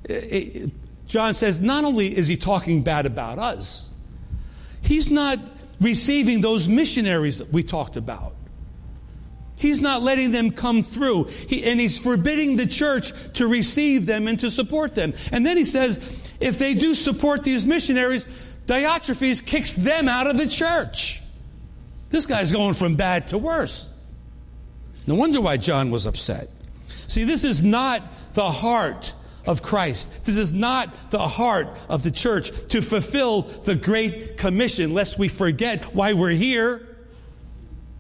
eh, 0.10 0.14
eh, 0.14 0.66
John 1.06 1.36
says, 1.36 1.62
not 1.62 1.84
only 1.84 2.18
is 2.18 2.28
he 2.28 2.36
talking 2.36 2.82
bad 2.82 3.06
about 3.06 3.38
us, 3.38 3.88
he's 4.82 5.12
not 5.12 5.38
receiving 5.80 6.42
those 6.42 6.68
missionaries 6.68 7.40
that 7.40 7.52
we 7.52 7.64
talked 7.64 7.98
about. 7.98 8.34
He's 9.58 9.82
not 9.82 10.04
letting 10.04 10.32
them 10.32 10.52
come 10.52 10.84
through. 10.84 11.26
He, 11.26 11.64
and 11.64 11.80
he's 11.80 11.98
forbidding 11.98 12.58
the 12.58 12.68
church 12.68 13.12
to 13.34 13.48
receive 13.48 14.06
them 14.06 14.28
and 14.28 14.40
to 14.42 14.52
support 14.52 14.94
them. 14.94 15.14
And 15.32 15.46
then 15.46 15.58
he 15.58 15.66
says, 15.66 15.98
if 16.40 16.60
they 16.60 16.76
do 16.76 16.94
support 16.94 17.44
these 17.44 17.66
missionaries, 17.66 18.26
Diotrephes 18.68 19.44
kicks 19.44 19.76
them 19.76 20.08
out 20.08 20.28
of 20.28 20.38
the 20.38 20.48
church. 20.48 21.22
This 22.10 22.28
guy's 22.28 22.52
going 22.52 22.76
from 22.76 22.96
bad 22.96 23.30
to 23.30 23.38
worse. 23.38 23.90
No 25.08 25.16
wonder 25.16 25.42
why 25.42 25.58
John 25.58 25.90
was 25.90 26.06
upset. 26.06 26.50
See, 27.08 27.24
this 27.24 27.44
is 27.44 27.64
not 27.64 28.04
the 28.34 28.52
heart 28.52 29.14
of 29.48 29.62
Christ. 29.62 30.26
This 30.26 30.38
is 30.38 30.54
not 30.54 31.10
the 31.10 31.28
heart 31.28 31.68
of 31.90 32.04
the 32.04 32.12
church 32.12 32.52
to 32.70 32.82
fulfill 32.82 33.44
the 33.44 33.76
Great 33.76 34.38
Commission, 34.38 34.94
lest 34.94 35.18
we 35.18 35.28
forget 35.28 35.96
why 35.96 36.14
we're 36.14 36.30
here. 36.30 36.84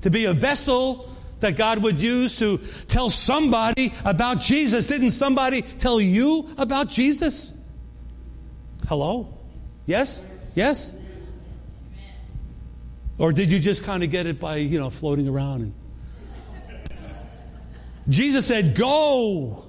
To 0.02 0.12
be 0.12 0.26
a 0.26 0.34
vessel 0.34 1.10
that 1.40 1.56
God 1.56 1.82
would 1.84 2.00
use 2.00 2.38
to 2.40 2.60
tell 2.88 3.10
somebody 3.10 3.94
about 4.06 4.40
Jesus. 4.40 4.88
Didn't 4.88 5.12
somebody 5.12 5.62
tell 5.62 6.00
you 6.00 6.50
about 6.58 6.90
Jesus? 6.90 7.54
Hello? 8.88 9.34
Yes? 9.86 10.26
Yes? 10.56 10.94
Or 13.18 13.32
did 13.32 13.52
you 13.52 13.60
just 13.60 13.84
kind 13.84 14.04
of 14.04 14.12
get 14.12 14.28
it 14.28 14.40
by, 14.40 14.58
you 14.58 14.80
know, 14.80 14.90
floating 14.90 15.28
around? 15.28 15.62
And... 15.62 15.74
Jesus 18.10 18.46
said, 18.46 18.76
Go, 18.76 19.66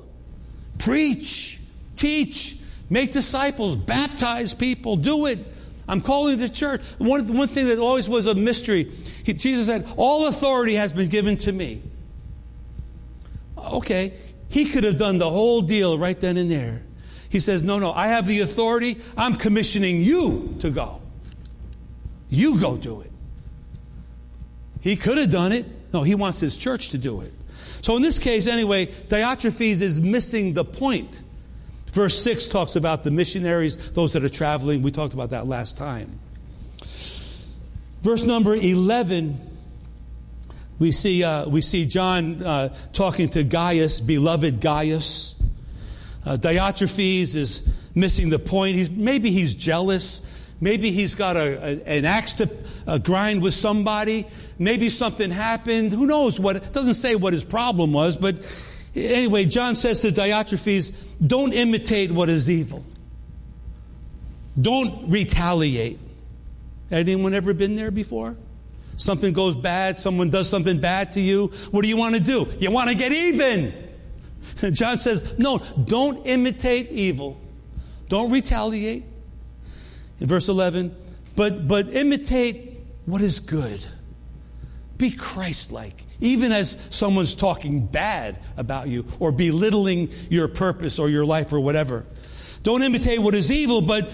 preach, 0.78 1.60
teach, 1.98 2.56
make 2.88 3.12
disciples, 3.12 3.76
baptize 3.76 4.54
people, 4.54 4.96
do 4.96 5.26
it. 5.26 5.38
I'm 5.88 6.00
calling 6.00 6.38
the 6.38 6.48
church. 6.48 6.82
One, 6.98 7.36
one 7.36 7.48
thing 7.48 7.68
that 7.68 7.78
always 7.78 8.08
was 8.08 8.26
a 8.26 8.34
mystery, 8.34 8.92
he, 9.24 9.32
Jesus 9.32 9.66
said, 9.66 9.86
All 9.96 10.26
authority 10.26 10.74
has 10.74 10.92
been 10.92 11.08
given 11.08 11.36
to 11.38 11.52
me. 11.52 11.82
Okay, 13.56 14.14
he 14.48 14.66
could 14.66 14.84
have 14.84 14.98
done 14.98 15.18
the 15.18 15.28
whole 15.28 15.62
deal 15.62 15.98
right 15.98 16.18
then 16.18 16.36
and 16.36 16.50
there. 16.50 16.82
He 17.30 17.40
says, 17.40 17.62
No, 17.62 17.78
no, 17.78 17.92
I 17.92 18.08
have 18.08 18.26
the 18.26 18.40
authority. 18.40 18.98
I'm 19.16 19.34
commissioning 19.34 20.00
you 20.00 20.56
to 20.60 20.70
go. 20.70 21.00
You 22.28 22.60
go 22.60 22.76
do 22.76 23.00
it. 23.00 23.10
He 24.80 24.96
could 24.96 25.18
have 25.18 25.30
done 25.30 25.52
it. 25.52 25.66
No, 25.92 26.02
he 26.02 26.14
wants 26.14 26.38
his 26.38 26.56
church 26.56 26.90
to 26.90 26.98
do 26.98 27.22
it. 27.22 27.32
So 27.82 27.96
in 27.96 28.02
this 28.02 28.18
case, 28.18 28.46
anyway, 28.46 28.86
Diotrephes 28.86 29.80
is 29.80 30.00
missing 30.00 30.52
the 30.52 30.64
point. 30.64 31.22
Verse 31.98 32.22
6 32.22 32.46
talks 32.46 32.76
about 32.76 33.02
the 33.02 33.10
missionaries, 33.10 33.90
those 33.90 34.12
that 34.12 34.22
are 34.22 34.28
traveling. 34.28 34.82
We 34.82 34.92
talked 34.92 35.14
about 35.14 35.30
that 35.30 35.48
last 35.48 35.76
time. 35.76 36.20
Verse 38.02 38.22
number 38.22 38.54
11, 38.54 39.36
we 40.78 40.92
see, 40.92 41.24
uh, 41.24 41.48
we 41.48 41.60
see 41.60 41.86
John 41.86 42.40
uh, 42.40 42.68
talking 42.92 43.30
to 43.30 43.42
Gaius, 43.42 43.98
beloved 43.98 44.60
Gaius. 44.60 45.34
Uh, 46.24 46.36
Diotrephes 46.36 47.34
is 47.34 47.68
missing 47.96 48.28
the 48.28 48.38
point. 48.38 48.76
He's, 48.76 48.90
maybe 48.90 49.32
he's 49.32 49.56
jealous. 49.56 50.20
Maybe 50.60 50.92
he's 50.92 51.16
got 51.16 51.36
a, 51.36 51.40
a, 51.40 51.98
an 51.98 52.04
axe 52.04 52.34
to 52.34 52.48
uh, 52.86 52.98
grind 52.98 53.42
with 53.42 53.54
somebody. 53.54 54.24
Maybe 54.56 54.88
something 54.88 55.32
happened. 55.32 55.90
Who 55.90 56.06
knows 56.06 56.38
what? 56.38 56.54
It 56.54 56.72
doesn't 56.72 56.94
say 56.94 57.16
what 57.16 57.32
his 57.32 57.44
problem 57.44 57.92
was, 57.92 58.16
but 58.16 58.36
Anyway, 59.06 59.44
John 59.44 59.76
says 59.76 60.00
to 60.02 60.10
Diotrephes, 60.10 60.92
don't 61.24 61.52
imitate 61.52 62.10
what 62.10 62.28
is 62.28 62.50
evil. 62.50 62.84
Don't 64.60 65.08
retaliate. 65.10 65.98
Anyone 66.90 67.34
ever 67.34 67.54
been 67.54 67.76
there 67.76 67.90
before? 67.90 68.36
Something 68.96 69.32
goes 69.32 69.54
bad, 69.54 69.98
someone 69.98 70.30
does 70.30 70.48
something 70.48 70.80
bad 70.80 71.12
to 71.12 71.20
you. 71.20 71.48
What 71.70 71.82
do 71.82 71.88
you 71.88 71.96
want 71.96 72.14
to 72.16 72.20
do? 72.20 72.48
You 72.58 72.70
want 72.70 72.90
to 72.90 72.96
get 72.96 73.12
even. 73.12 73.72
John 74.72 74.98
says, 74.98 75.38
no, 75.38 75.58
don't 75.84 76.26
imitate 76.26 76.90
evil. 76.90 77.40
Don't 78.08 78.32
retaliate. 78.32 79.04
In 80.20 80.26
verse 80.26 80.48
11, 80.48 80.96
but, 81.36 81.68
but 81.68 81.94
imitate 81.94 82.80
what 83.06 83.20
is 83.20 83.38
good. 83.38 83.84
Be 84.98 85.12
Christ 85.12 85.72
like 85.72 86.04
even 86.20 86.52
as 86.52 86.76
someone's 86.90 87.34
talking 87.34 87.86
bad 87.86 88.38
about 88.56 88.88
you 88.88 89.06
or 89.20 89.32
belittling 89.32 90.10
your 90.28 90.48
purpose 90.48 90.98
or 90.98 91.08
your 91.08 91.24
life 91.24 91.52
or 91.52 91.60
whatever. 91.60 92.04
Don't 92.62 92.82
imitate 92.82 93.20
what 93.20 93.34
is 93.34 93.52
evil, 93.52 93.80
but 93.80 94.10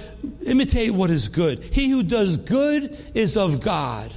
imitate 0.47 0.91
what 0.91 1.11
is 1.11 1.29
good. 1.29 1.63
He 1.65 1.89
who 1.89 2.03
does 2.03 2.37
good 2.37 2.97
is 3.15 3.37
of 3.37 3.61
God, 3.61 4.13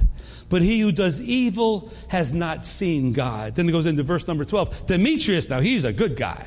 but 0.50 0.60
he 0.60 0.80
who 0.80 0.92
does 0.92 1.20
evil 1.20 1.90
has 2.08 2.34
not 2.34 2.66
seen 2.66 3.12
God. 3.12 3.54
Then 3.54 3.68
it 3.68 3.72
goes 3.72 3.86
into 3.86 4.02
verse 4.02 4.28
number 4.28 4.44
12. 4.44 4.86
Demetrius, 4.86 5.48
now 5.48 5.60
he's 5.60 5.84
a 5.84 5.92
good 5.92 6.16
guy. 6.16 6.46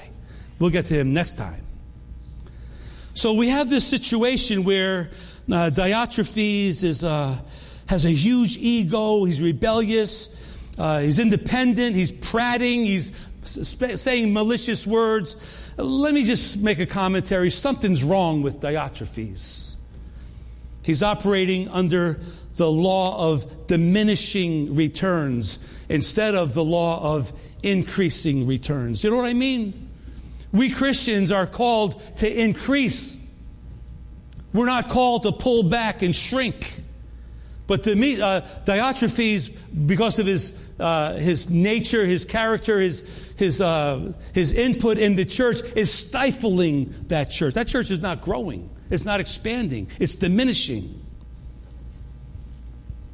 We'll 0.60 0.70
get 0.70 0.86
to 0.86 1.00
him 1.00 1.14
next 1.14 1.36
time. 1.36 1.64
So 3.16 3.34
we 3.34 3.50
have 3.50 3.70
this 3.70 3.86
situation 3.86 4.64
where 4.64 5.10
uh, 5.52 5.72
Diotrephes 5.74 6.84
is, 6.84 7.04
uh, 7.04 7.40
has 7.92 8.06
a 8.06 8.10
huge 8.10 8.58
ego, 8.58 9.26
he's 9.26 9.42
rebellious, 9.42 10.30
uh, 10.78 11.00
he's 11.00 11.20
independent. 11.20 11.96
He's 11.96 12.12
prating. 12.12 12.86
He's 12.86 13.12
sp- 13.44 13.98
saying 13.98 14.34
malicious 14.34 14.88
words. 14.88 15.36
Let 15.78 16.14
me 16.14 16.24
just 16.24 16.60
make 16.60 16.80
a 16.80 16.86
commentary. 16.86 17.50
Something's 17.50 18.04
wrong 18.04 18.42
with 18.42 18.60
Diotrephes. 18.60 19.76
He's 20.84 21.04
operating 21.04 21.68
under 21.70 22.20
the 22.56 22.70
law 22.70 23.32
of 23.32 23.68
diminishing 23.68 24.76
returns 24.76 25.60
instead 25.90 26.36
of 26.36 26.54
the 26.54 26.64
law 26.64 27.16
of 27.16 27.32
increasing 27.62 28.48
returns. 28.48 29.04
You 29.04 29.12
know 29.12 29.18
what 29.18 29.26
I 29.26 29.34
mean? 29.34 29.90
We 30.52 30.72
Christians 30.72 31.32
are 31.32 31.46
called 31.46 32.02
to 32.18 32.42
increase. 32.42 33.20
We're 34.54 34.66
not 34.66 34.90
called 34.90 35.24
to 35.24 35.32
pull 35.32 35.64
back 35.64 36.02
and 36.02 36.16
shrink. 36.16 36.82
But 37.72 37.84
to 37.84 37.96
me, 37.96 38.20
uh, 38.20 38.42
Diotrephes, 38.66 39.50
because 39.88 40.20
of 40.20 40.26
his, 40.26 40.62
uh, 40.78 41.14
his 41.14 41.50
nature, 41.50 42.06
his 42.06 42.26
character, 42.26 42.82
his, 42.82 43.00
his, 43.38 43.62
uh, 43.62 44.12
his 44.34 44.52
input 44.52 44.98
in 44.98 45.16
the 45.16 45.24
church, 45.24 45.62
is 45.74 45.90
stifling 45.90 46.94
that 47.08 47.32
church. 47.32 47.54
That 47.54 47.68
church 47.68 47.90
is 47.90 48.02
not 48.02 48.20
growing, 48.20 48.70
it's 48.90 49.06
not 49.06 49.22
expanding, 49.22 49.88
it's 50.02 50.16
diminishing. 50.16 51.02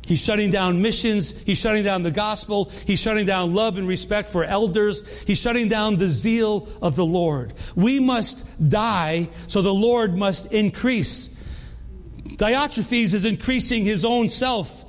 He's 0.02 0.24
shutting 0.24 0.50
down 0.50 0.82
missions. 0.82 1.40
He's 1.42 1.60
shutting 1.60 1.84
down 1.84 2.02
the 2.02 2.12
gospel. 2.12 2.72
He's 2.88 3.00
shutting 3.00 3.28
down 3.28 3.54
love 3.54 3.78
and 3.78 3.88
respect 3.88 4.30
for 4.30 4.44
elders. 4.44 5.24
He's 5.24 5.40
shutting 5.40 5.68
down 5.68 5.98
the 5.98 6.08
zeal 6.08 6.68
of 6.82 6.96
the 6.96 7.06
Lord. 7.06 7.54
We 7.76 8.00
must 8.00 8.70
die 8.70 9.30
so 9.48 9.62
the 9.62 9.74
Lord 9.74 10.18
must 10.18 10.52
increase. 10.52 11.30
Diotrephes 12.38 13.14
is 13.14 13.26
increasing 13.26 13.84
his 13.84 14.06
own 14.06 14.30
self 14.30 14.86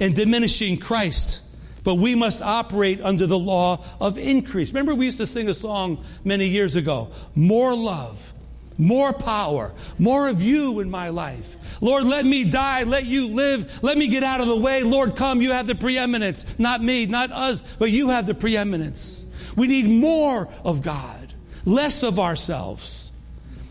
and 0.00 0.14
diminishing 0.14 0.78
Christ. 0.78 1.42
but 1.86 1.94
we 1.94 2.16
must 2.16 2.42
operate 2.42 3.00
under 3.00 3.28
the 3.28 3.38
law 3.38 3.80
of 4.00 4.18
increase. 4.18 4.70
Remember, 4.72 4.92
we 4.92 5.04
used 5.04 5.18
to 5.18 5.26
sing 5.26 5.48
a 5.48 5.54
song 5.54 6.04
many 6.24 6.48
years 6.48 6.74
ago 6.74 7.12
more 7.36 7.76
love, 7.76 8.32
more 8.76 9.12
power, 9.12 9.72
more 9.96 10.28
of 10.28 10.42
you 10.42 10.80
in 10.80 10.90
my 10.90 11.10
life. 11.10 11.56
Lord, 11.80 12.02
let 12.02 12.26
me 12.26 12.42
die, 12.42 12.82
let 12.82 13.04
you 13.04 13.28
live, 13.28 13.84
let 13.84 13.96
me 13.96 14.08
get 14.08 14.24
out 14.24 14.40
of 14.40 14.48
the 14.48 14.56
way. 14.56 14.82
Lord, 14.82 15.14
come, 15.14 15.40
you 15.40 15.52
have 15.52 15.68
the 15.68 15.76
preeminence. 15.76 16.44
Not 16.58 16.82
me, 16.82 17.06
not 17.06 17.30
us, 17.30 17.62
but 17.76 17.92
you 17.92 18.08
have 18.08 18.26
the 18.26 18.34
preeminence. 18.34 19.24
We 19.54 19.68
need 19.68 19.86
more 19.88 20.48
of 20.64 20.82
God, 20.82 21.32
less 21.64 22.02
of 22.02 22.18
ourselves. 22.18 23.12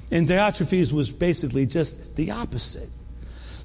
And 0.10 0.26
Diotrephes 0.26 0.94
was 0.94 1.12
basically 1.12 1.66
just 1.66 2.16
the 2.16 2.32
opposite. 2.32 2.88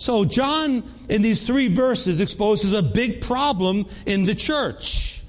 So, 0.00 0.24
John, 0.24 0.82
in 1.10 1.20
these 1.20 1.42
three 1.42 1.68
verses, 1.68 2.22
exposes 2.22 2.72
a 2.72 2.80
big 2.80 3.20
problem 3.20 3.84
in 4.06 4.24
the 4.24 4.34
church. 4.34 5.22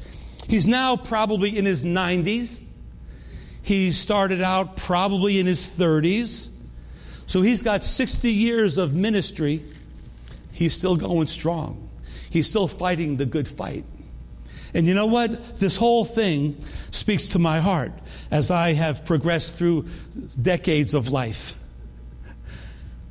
He's 0.48 0.66
now 0.66 0.96
probably 0.96 1.58
in 1.58 1.66
his 1.66 1.84
90s. 1.84 2.64
He 3.64 3.92
started 3.92 4.42
out 4.42 4.78
probably 4.78 5.42
in 5.42 5.46
his 5.46 5.60
30s. 5.68 6.48
So, 7.26 7.42
he's 7.42 7.64
got 7.64 7.84
60 7.84 8.32
years 8.32 8.78
of 8.78 8.96
ministry. 8.96 9.62
He's 10.54 10.74
still 10.74 10.96
going 10.96 11.28
strong. 11.28 11.90
He's 12.30 12.50
still 12.50 12.70
fighting 12.70 13.18
the 13.18 13.26
good 13.26 13.50
fight. 13.50 13.84
And 14.74 14.88
you 14.88 14.94
know 14.94 15.08
what? 15.08 15.58
This 15.58 15.76
whole 15.76 16.06
thing 16.06 16.56
speaks 16.92 17.30
to 17.30 17.40
my 17.40 17.60
heart 17.60 17.92
as 18.32 18.52
I 18.52 18.72
have 18.72 19.04
progressed 19.04 19.58
through 19.58 19.88
decades 20.42 20.94
of 20.94 21.10
life. 21.10 21.61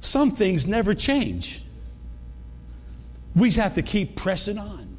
Some 0.00 0.30
things 0.30 0.66
never 0.66 0.95
change. 0.95 1.62
We 3.37 3.50
have 3.52 3.75
to 3.75 3.83
keep 3.83 4.16
pressing 4.16 4.59
on. 4.59 4.99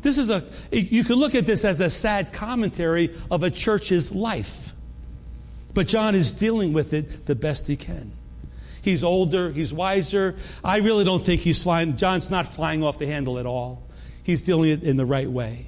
This 0.00 0.16
is 0.16 0.30
a, 0.30 0.44
you 0.70 1.02
can 1.04 1.16
look 1.16 1.34
at 1.34 1.44
this 1.44 1.64
as 1.64 1.80
a 1.80 1.90
sad 1.90 2.32
commentary 2.32 3.14
of 3.30 3.42
a 3.42 3.50
church's 3.50 4.12
life. 4.12 4.72
But 5.74 5.86
John 5.86 6.14
is 6.14 6.32
dealing 6.32 6.72
with 6.72 6.94
it 6.94 7.26
the 7.26 7.34
best 7.34 7.66
he 7.66 7.76
can. 7.76 8.12
He's 8.80 9.02
older, 9.02 9.50
he's 9.50 9.72
wiser. 9.72 10.36
I 10.64 10.78
really 10.78 11.04
don't 11.04 11.24
think 11.24 11.40
he's 11.40 11.62
flying, 11.62 11.96
John's 11.96 12.30
not 12.30 12.46
flying 12.46 12.82
off 12.84 12.98
the 12.98 13.06
handle 13.06 13.38
at 13.38 13.46
all. 13.46 13.82
He's 14.22 14.42
dealing 14.42 14.70
it 14.70 14.82
in 14.82 14.96
the 14.96 15.06
right 15.06 15.28
way. 15.28 15.66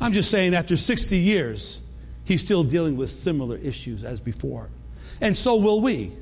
I'm 0.00 0.12
just 0.12 0.30
saying, 0.30 0.54
after 0.54 0.76
60 0.76 1.16
years, 1.16 1.80
he's 2.24 2.42
still 2.42 2.64
dealing 2.64 2.96
with 2.96 3.10
similar 3.10 3.56
issues 3.56 4.02
as 4.02 4.20
before. 4.20 4.68
And 5.20 5.36
so 5.36 5.56
will 5.56 5.80
we. 5.80 6.12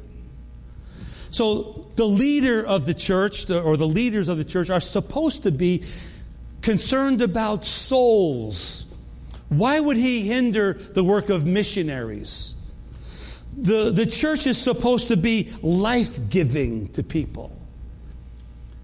So 1.33 1.87
the 1.97 2.05
leader 2.07 2.65
of 2.65 2.87
the 2.87 2.95
church, 2.95 3.51
or 3.51 3.77
the 3.77 3.87
leaders 3.87 4.29
of 4.29 4.39
the 4.39 4.45
church, 4.45 4.71
are 4.71 4.81
supposed 4.81 5.43
to 5.45 5.51
be 5.51 5.83
concerned 6.61 7.23
about 7.23 7.65
souls. 7.65 8.85
Why 9.49 9.81
would 9.81 9.97
he 9.97 10.27
hinder 10.27 10.75
the 10.75 11.03
work 11.03 11.31
of 11.31 11.47
missionaries? 11.47 12.55
The, 13.57 13.91
the 13.91 14.07
church 14.07 14.47
is 14.47 14.57
supposed 14.57 15.09
to 15.09 15.17
be 15.17 15.53
life 15.63 16.19
giving 16.29 16.89
to 16.93 17.03
people. 17.03 17.59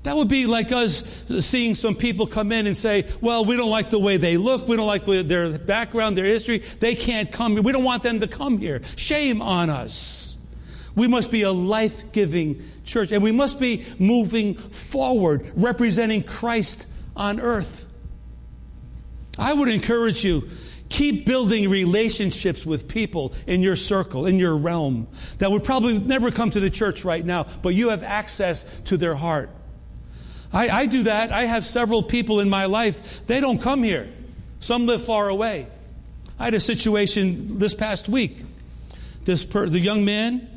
That 0.04 0.16
would 0.16 0.28
be 0.28 0.46
like 0.46 0.72
us 0.72 1.02
seeing 1.40 1.74
some 1.74 1.94
people 1.94 2.26
come 2.26 2.50
in 2.52 2.66
and 2.66 2.76
say, 2.76 3.06
well, 3.20 3.44
we 3.44 3.56
don't 3.56 3.70
like 3.70 3.90
the 3.90 3.98
way 3.98 4.16
they 4.16 4.36
look. 4.36 4.66
We 4.66 4.76
don't 4.76 4.86
like 4.86 5.04
their 5.04 5.58
background, 5.58 6.16
their 6.16 6.24
history. 6.24 6.58
They 6.80 6.94
can't 6.94 7.30
come 7.30 7.52
here. 7.52 7.62
We 7.62 7.72
don't 7.72 7.84
want 7.84 8.02
them 8.02 8.20
to 8.20 8.26
come 8.26 8.58
here. 8.58 8.80
Shame 8.96 9.42
on 9.42 9.68
us. 9.68 10.27
We 10.98 11.08
must 11.08 11.30
be 11.30 11.42
a 11.42 11.52
life 11.52 12.12
giving 12.12 12.62
church, 12.84 13.12
and 13.12 13.22
we 13.22 13.32
must 13.32 13.60
be 13.60 13.84
moving 13.98 14.54
forward, 14.54 15.50
representing 15.54 16.24
Christ 16.24 16.86
on 17.16 17.40
earth. 17.40 17.86
I 19.38 19.52
would 19.52 19.68
encourage 19.68 20.24
you 20.24 20.48
keep 20.88 21.26
building 21.26 21.68
relationships 21.68 22.64
with 22.64 22.88
people 22.88 23.34
in 23.46 23.62
your 23.62 23.76
circle, 23.76 24.26
in 24.26 24.38
your 24.38 24.56
realm, 24.56 25.06
that 25.38 25.50
would 25.50 25.62
probably 25.62 25.98
never 25.98 26.30
come 26.30 26.50
to 26.50 26.60
the 26.60 26.70
church 26.70 27.04
right 27.04 27.24
now, 27.24 27.46
but 27.62 27.70
you 27.70 27.90
have 27.90 28.02
access 28.02 28.64
to 28.86 28.96
their 28.96 29.14
heart. 29.14 29.50
I, 30.52 30.68
I 30.68 30.86
do 30.86 31.02
that. 31.04 31.30
I 31.30 31.44
have 31.44 31.64
several 31.66 32.02
people 32.02 32.40
in 32.40 32.48
my 32.48 32.64
life, 32.64 33.26
they 33.26 33.40
don't 33.40 33.60
come 33.60 33.82
here. 33.82 34.10
Some 34.60 34.86
live 34.86 35.04
far 35.04 35.28
away. 35.28 35.68
I 36.38 36.46
had 36.46 36.54
a 36.54 36.60
situation 36.60 37.58
this 37.58 37.74
past 37.74 38.08
week. 38.08 38.38
This 39.24 39.44
per, 39.44 39.68
the 39.68 39.78
young 39.78 40.04
man, 40.04 40.47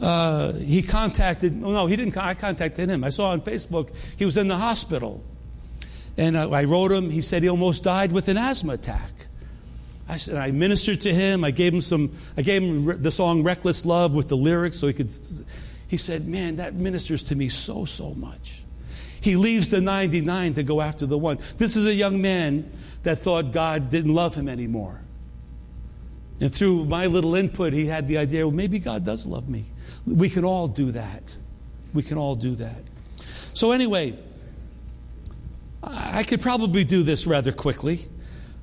uh, 0.00 0.52
he 0.52 0.82
contacted, 0.82 1.60
oh 1.64 1.72
no, 1.72 1.86
he 1.86 1.96
didn't, 1.96 2.16
I 2.16 2.34
contacted 2.34 2.88
him. 2.88 3.02
I 3.02 3.10
saw 3.10 3.30
on 3.30 3.40
Facebook 3.40 3.94
he 4.16 4.24
was 4.24 4.36
in 4.36 4.48
the 4.48 4.56
hospital. 4.56 5.22
And 6.16 6.36
I, 6.38 6.44
I 6.44 6.64
wrote 6.64 6.92
him, 6.92 7.10
he 7.10 7.20
said 7.20 7.42
he 7.42 7.48
almost 7.48 7.84
died 7.84 8.12
with 8.12 8.28
an 8.28 8.36
asthma 8.36 8.74
attack. 8.74 9.10
I 10.08 10.16
said, 10.16 10.36
I 10.36 10.50
ministered 10.52 11.02
to 11.02 11.12
him. 11.12 11.44
I 11.44 11.50
gave 11.50 11.74
him 11.74 11.80
some, 11.80 12.16
I 12.36 12.42
gave 12.42 12.62
him 12.62 13.02
the 13.02 13.12
song 13.12 13.42
Reckless 13.42 13.84
Love 13.84 14.14
with 14.14 14.28
the 14.28 14.36
lyrics 14.36 14.78
so 14.78 14.86
he 14.86 14.94
could, 14.94 15.12
he 15.86 15.96
said, 15.96 16.26
man, 16.26 16.56
that 16.56 16.74
ministers 16.74 17.24
to 17.24 17.36
me 17.36 17.48
so, 17.48 17.84
so 17.84 18.14
much. 18.14 18.64
He 19.20 19.36
leaves 19.36 19.68
the 19.68 19.80
99 19.80 20.54
to 20.54 20.62
go 20.62 20.80
after 20.80 21.04
the 21.06 21.18
one. 21.18 21.38
This 21.56 21.76
is 21.76 21.86
a 21.86 21.92
young 21.92 22.22
man 22.22 22.70
that 23.02 23.18
thought 23.18 23.52
God 23.52 23.90
didn't 23.90 24.14
love 24.14 24.34
him 24.34 24.48
anymore. 24.48 25.00
And 26.40 26.54
through 26.54 26.84
my 26.84 27.06
little 27.06 27.34
input, 27.34 27.72
he 27.72 27.86
had 27.86 28.06
the 28.06 28.18
idea 28.18 28.46
well, 28.46 28.54
maybe 28.54 28.78
God 28.78 29.04
does 29.04 29.26
love 29.26 29.48
me. 29.48 29.64
We 30.16 30.30
can 30.30 30.44
all 30.44 30.68
do 30.68 30.92
that. 30.92 31.36
We 31.94 32.02
can 32.02 32.18
all 32.18 32.34
do 32.34 32.54
that. 32.56 32.82
So, 33.54 33.72
anyway, 33.72 34.16
I 35.82 36.22
could 36.22 36.40
probably 36.40 36.84
do 36.84 37.02
this 37.02 37.26
rather 37.26 37.52
quickly. 37.52 38.00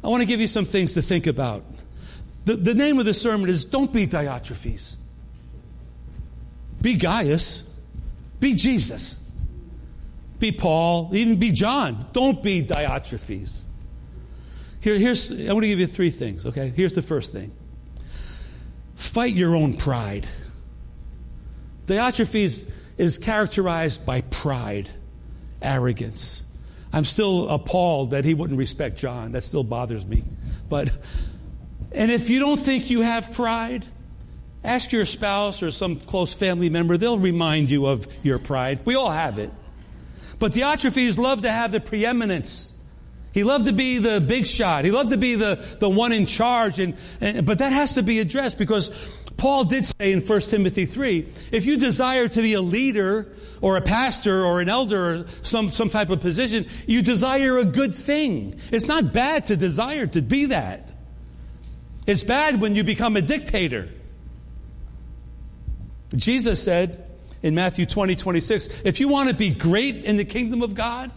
I 0.03 0.07
want 0.07 0.21
to 0.21 0.27
give 0.27 0.39
you 0.39 0.47
some 0.47 0.65
things 0.65 0.93
to 0.93 1.01
think 1.01 1.27
about. 1.27 1.63
The, 2.45 2.55
the 2.55 2.75
name 2.75 2.99
of 2.99 3.05
the 3.05 3.13
sermon 3.13 3.49
is 3.49 3.65
Don't 3.65 3.91
Be 3.91 4.05
Diotrephes. 4.05 4.97
Be 6.81 6.95
Gaius. 6.95 7.63
Be 8.39 8.53
Jesus. 8.53 9.19
Be 10.37 10.51
Paul. 10.51 11.09
Even 11.13 11.39
be 11.39 11.51
John. 11.51 12.05
Don't 12.13 12.43
be 12.43 12.63
Diotrephes. 12.63 13.65
Here, 14.81 14.99
here's, 14.99 15.31
I 15.31 15.51
want 15.51 15.63
to 15.63 15.67
give 15.67 15.79
you 15.79 15.87
three 15.87 16.11
things, 16.11 16.45
okay? 16.45 16.71
Here's 16.75 16.93
the 16.93 17.01
first 17.01 17.33
thing 17.33 17.51
fight 18.95 19.33
your 19.33 19.55
own 19.55 19.75
pride. 19.75 20.27
Diotrephes 21.87 22.69
is 22.97 23.17
characterized 23.17 24.05
by 24.05 24.21
pride, 24.21 24.89
arrogance. 25.61 26.43
I'm 26.91 27.05
still 27.05 27.49
appalled 27.49 28.11
that 28.11 28.23
he 28.23 28.33
wouldn't 28.33 28.57
respect 28.57 28.97
John. 28.97 29.33
That 29.33 29.43
still 29.43 29.63
bothers 29.63 30.05
me. 30.05 30.23
But, 30.69 30.89
and 31.91 32.09
if 32.09 32.29
you 32.29 32.39
don't 32.39 32.59
think 32.59 32.89
you 32.89 33.01
have 33.01 33.33
pride, 33.33 33.85
ask 34.63 34.91
your 34.91 35.05
spouse 35.05 35.61
or 35.61 35.71
some 35.71 35.97
close 35.97 36.33
family 36.33 36.69
member. 36.69 36.97
They'll 36.97 37.19
remind 37.19 37.69
you 37.69 37.85
of 37.87 38.07
your 38.23 38.39
pride. 38.39 38.79
We 38.85 38.95
all 38.95 39.11
have 39.11 39.39
it. 39.39 39.51
But 40.39 40.53
Diotrephes 40.53 41.17
loved 41.17 41.43
to 41.43 41.51
have 41.51 41.71
the 41.71 41.79
preeminence. 41.79 42.73
He 43.33 43.43
loved 43.43 43.67
to 43.67 43.73
be 43.73 43.97
the 43.97 44.21
big 44.21 44.47
shot. 44.47 44.85
He 44.85 44.91
loved 44.91 45.11
to 45.11 45.17
be 45.17 45.35
the, 45.35 45.55
the 45.79 45.89
one 45.89 46.13
in 46.13 46.25
charge. 46.25 46.79
And, 46.79 46.95
and, 47.19 47.45
but 47.45 47.59
that 47.59 47.73
has 47.73 47.93
to 47.95 48.03
be 48.03 48.19
addressed 48.19 48.57
because 48.57 48.89
Paul 49.37 49.65
did 49.65 49.85
say 49.85 50.11
in 50.11 50.21
1 50.21 50.41
Timothy 50.41 50.85
3, 50.85 51.27
if 51.51 51.65
you 51.65 51.77
desire 51.77 52.27
to 52.27 52.41
be 52.41 52.53
a 52.53 52.61
leader 52.61 53.27
or 53.61 53.77
a 53.77 53.81
pastor 53.81 54.43
or 54.43 54.61
an 54.61 54.69
elder 54.69 55.15
or 55.15 55.25
some, 55.43 55.71
some 55.71 55.89
type 55.89 56.09
of 56.09 56.21
position, 56.21 56.67
you 56.87 57.01
desire 57.01 57.57
a 57.57 57.65
good 57.65 57.93
thing. 57.93 58.59
It's 58.71 58.87
not 58.87 59.11
bad 59.13 59.47
to 59.47 59.57
desire 59.57 60.07
to 60.07 60.21
be 60.21 60.47
that. 60.47 60.89
It's 62.07 62.23
bad 62.23 62.61
when 62.61 62.75
you 62.75 62.83
become 62.83 63.17
a 63.17 63.21
dictator. 63.21 63.89
Jesus 66.15 66.63
said 66.63 67.05
in 67.41 67.55
Matthew 67.55 67.85
20, 67.85 68.15
26, 68.15 68.69
if 68.85 68.99
you 68.99 69.07
want 69.07 69.29
to 69.29 69.35
be 69.35 69.49
great 69.49 70.05
in 70.05 70.15
the 70.15 70.25
kingdom 70.25 70.61
of 70.61 70.75
God, 70.75 71.11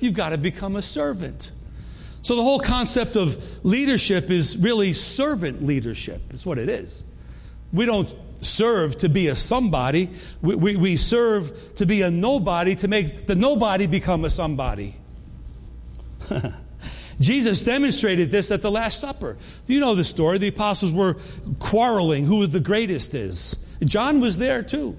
you've 0.00 0.14
got 0.14 0.30
to 0.30 0.38
become 0.38 0.76
a 0.76 0.82
servant. 0.82 1.52
So 2.22 2.34
the 2.34 2.42
whole 2.42 2.58
concept 2.58 3.16
of 3.16 3.64
leadership 3.64 4.30
is 4.30 4.56
really 4.56 4.92
servant 4.92 5.64
leadership. 5.64 6.20
It's 6.30 6.44
what 6.44 6.58
it 6.58 6.68
is. 6.68 7.04
We 7.72 7.86
don't 7.86 8.12
serve 8.42 8.96
to 8.98 9.08
be 9.08 9.28
a 9.28 9.36
somebody. 9.36 10.10
We, 10.42 10.54
we, 10.54 10.76
we, 10.76 10.96
serve 10.96 11.74
to 11.76 11.86
be 11.86 12.02
a 12.02 12.10
nobody 12.10 12.74
to 12.76 12.88
make 12.88 13.26
the 13.26 13.34
nobody 13.34 13.86
become 13.86 14.24
a 14.24 14.30
somebody. 14.30 14.94
Jesus 17.20 17.62
demonstrated 17.62 18.30
this 18.30 18.50
at 18.50 18.62
the 18.62 18.70
Last 18.70 19.00
Supper. 19.00 19.38
You 19.66 19.80
know 19.80 19.94
the 19.94 20.04
story. 20.04 20.38
The 20.38 20.48
apostles 20.48 20.92
were 20.92 21.16
quarreling 21.58 22.26
who 22.26 22.46
the 22.46 22.60
greatest 22.60 23.14
is. 23.14 23.56
John 23.82 24.20
was 24.20 24.36
there 24.38 24.62
too. 24.62 24.96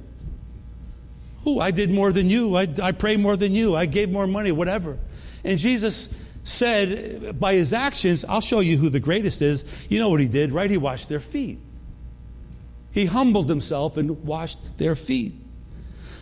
Who? 1.43 1.59
I 1.59 1.71
did 1.71 1.91
more 1.91 2.11
than 2.11 2.29
you. 2.29 2.55
I, 2.55 2.67
I 2.81 2.91
pray 2.91 3.17
more 3.17 3.37
than 3.37 3.53
you. 3.53 3.75
I 3.75 3.85
gave 3.85 4.09
more 4.09 4.27
money, 4.27 4.51
whatever. 4.51 4.97
And 5.43 5.57
Jesus 5.57 6.13
said 6.43 7.39
by 7.39 7.53
his 7.53 7.71
actions, 7.71 8.25
I'll 8.25 8.41
show 8.41 8.61
you 8.61 8.77
who 8.77 8.89
the 8.89 8.99
greatest 8.99 9.41
is. 9.41 9.63
You 9.89 9.99
know 9.99 10.09
what 10.09 10.19
he 10.19 10.27
did, 10.27 10.51
right? 10.51 10.69
He 10.69 10.77
washed 10.77 11.09
their 11.09 11.19
feet. 11.19 11.59
He 12.97 13.05
humbled 13.05 13.47
himself 13.47 13.95
and 13.97 14.23
washed 14.23 14.57
their 14.79 14.95
feet. 14.95 15.35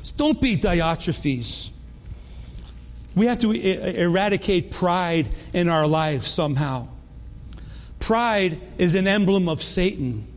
So 0.02 0.14
don't 0.18 0.42
be 0.42 0.58
Diotrephes. 0.58 1.70
We 3.16 3.28
have 3.28 3.40
to 3.40 3.52
eradicate 3.52 4.72
pride 4.72 5.30
in 5.54 5.70
our 5.70 5.88
lives 5.88 6.28
somehow. 6.28 6.90
Pride 8.02 8.60
is 8.78 8.96
an 8.96 9.08
emblem 9.08 9.48
of 9.48 9.64
Satan. 9.64 10.28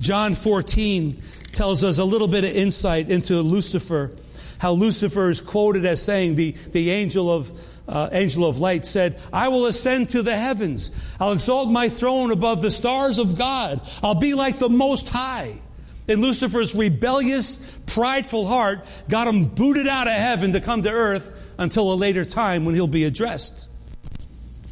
John 0.00 0.34
14 0.34 1.20
tells 1.52 1.84
us 1.84 1.98
a 1.98 2.04
little 2.04 2.26
bit 2.26 2.44
of 2.44 2.56
insight 2.56 3.10
into 3.10 3.42
Lucifer, 3.42 4.12
how 4.60 4.72
Lucifer 4.72 5.28
is 5.28 5.42
quoted 5.42 5.84
as 5.84 6.02
saying, 6.02 6.36
the, 6.36 6.52
the 6.70 6.88
angel 6.88 7.30
of 7.30 7.52
uh, 7.86 8.08
angel 8.12 8.46
of 8.46 8.58
light 8.58 8.86
said, 8.86 9.20
I 9.30 9.48
will 9.48 9.66
ascend 9.66 10.08
to 10.10 10.22
the 10.22 10.38
heavens. 10.38 10.90
I'll 11.20 11.32
exalt 11.32 11.68
my 11.68 11.90
throne 11.90 12.30
above 12.30 12.62
the 12.62 12.70
stars 12.70 13.18
of 13.18 13.36
God. 13.36 13.86
I'll 14.02 14.14
be 14.14 14.32
like 14.32 14.58
the 14.58 14.70
Most 14.70 15.10
High. 15.10 15.60
And 16.08 16.20
Lucifer's 16.20 16.74
rebellious, 16.74 17.58
prideful 17.86 18.46
heart 18.46 18.84
got 19.08 19.28
him 19.28 19.46
booted 19.46 19.86
out 19.86 20.08
of 20.08 20.14
heaven 20.14 20.52
to 20.52 20.60
come 20.60 20.82
to 20.82 20.90
earth 20.90 21.30
until 21.58 21.92
a 21.92 21.94
later 21.94 22.24
time 22.24 22.64
when 22.64 22.74
he'll 22.74 22.88
be 22.88 23.04
addressed. 23.04 23.68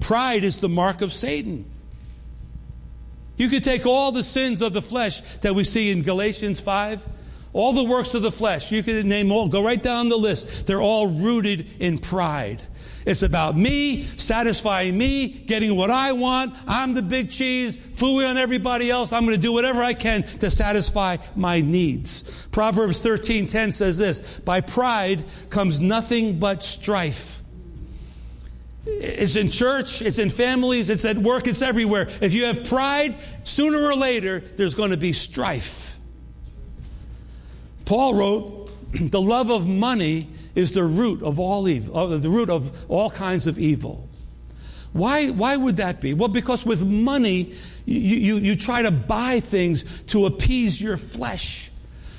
Pride 0.01 0.43
is 0.43 0.59
the 0.59 0.69
mark 0.69 1.03
of 1.03 1.13
Satan. 1.13 1.71
You 3.37 3.49
could 3.49 3.65
take 3.65 3.87
all 3.87 4.13
the 4.13 4.25
sins 4.25 4.61
of 4.61 4.73
the 4.73 4.83
flesh 4.83 5.21
that 5.43 5.55
we 5.55 5.65
see 5.65 5.91
in 5.91 6.03
Galatians 6.03 6.61
5, 6.61 7.07
all 7.53 7.73
the 7.73 7.85
works 7.85 8.13
of 8.15 8.23
the 8.23 8.33
flesh. 8.33 8.71
You 8.71 8.83
could 8.83 9.07
name 9.07 9.31
all, 9.31 9.49
go 9.49 9.65
right 9.65 9.83
down 9.83 10.09
the 10.09 10.17
list. 10.17 10.67
They're 10.67 10.83
all 10.83 11.07
rooted 11.07 11.67
in 11.81 11.99
pride. 11.99 12.61
It's 13.11 13.25
about 13.25 13.57
me, 13.57 14.05
satisfying 14.17 14.97
me, 14.97 15.27
getting 15.27 15.75
what 15.75 15.91
I 15.91 16.13
want. 16.13 16.55
I'm 16.69 16.95
the 16.95 17.03
big 17.03 17.29
cheese, 17.29 17.75
fooling 17.75 18.25
on 18.25 18.39
everybody 18.39 18.89
else. 18.89 19.13
I'm 19.13 19.25
going 19.25 19.35
to 19.35 19.43
do 19.43 19.53
whatever 19.53 19.83
I 19.83 19.95
can 19.95 20.23
to 20.39 20.49
satisfy 20.49 21.17
my 21.35 21.61
needs. 21.61 22.47
Proverbs 22.53 23.01
13:10 23.01 23.73
says 23.73 23.99
this, 23.99 24.39
by 24.39 24.61
pride 24.61 25.25
comes 25.51 25.81
nothing 25.81 26.39
but 26.39 26.63
strife. 26.63 27.43
It's 28.87 29.35
in 29.35 29.51
church, 29.51 30.03
it's 30.03 30.21
in 30.21 30.31
families, 30.31 30.89
it's 30.89 31.05
at 31.05 31.19
work, 31.19 31.49
it's 31.49 31.63
everywhere. 31.63 32.09
If 32.21 32.33
you 32.33 32.45
have 32.45 32.63
pride, 32.63 33.17
sooner 33.43 33.83
or 33.83 33.97
later, 33.97 34.39
there's 34.39 34.77
going 34.77 34.93
to 34.93 34.97
be 34.97 35.15
strife. 35.15 35.99
Paul 37.87 38.15
wrote, 38.15 38.71
The 38.93 39.21
love 39.21 39.51
of 39.51 39.67
money 39.67 40.29
is 40.55 40.73
the 40.73 40.85
root 40.85 41.23
of 41.23 41.39
all 41.39 41.69
evil, 41.69 41.97
uh, 41.97 42.17
the 42.17 42.29
root 42.29 42.51
of 42.51 42.87
all 42.89 43.11
kinds 43.11 43.47
of 43.47 43.59
evil. 43.59 44.09
Why, 44.93 45.31
why 45.31 45.57
would 45.57 45.77
that 45.77 46.01
be? 46.01 46.15
Well, 46.15 46.29
because 46.29 46.67
with 46.67 46.85
money, 46.85 47.55
you, 47.85 48.17
you, 48.17 48.37
you 48.39 48.57
try 48.57 48.83
to 48.83 48.91
buy 48.91 49.41
things 49.41 49.85
to 50.09 50.27
appease 50.27 50.83
your 50.83 50.97
flesh 50.97 51.71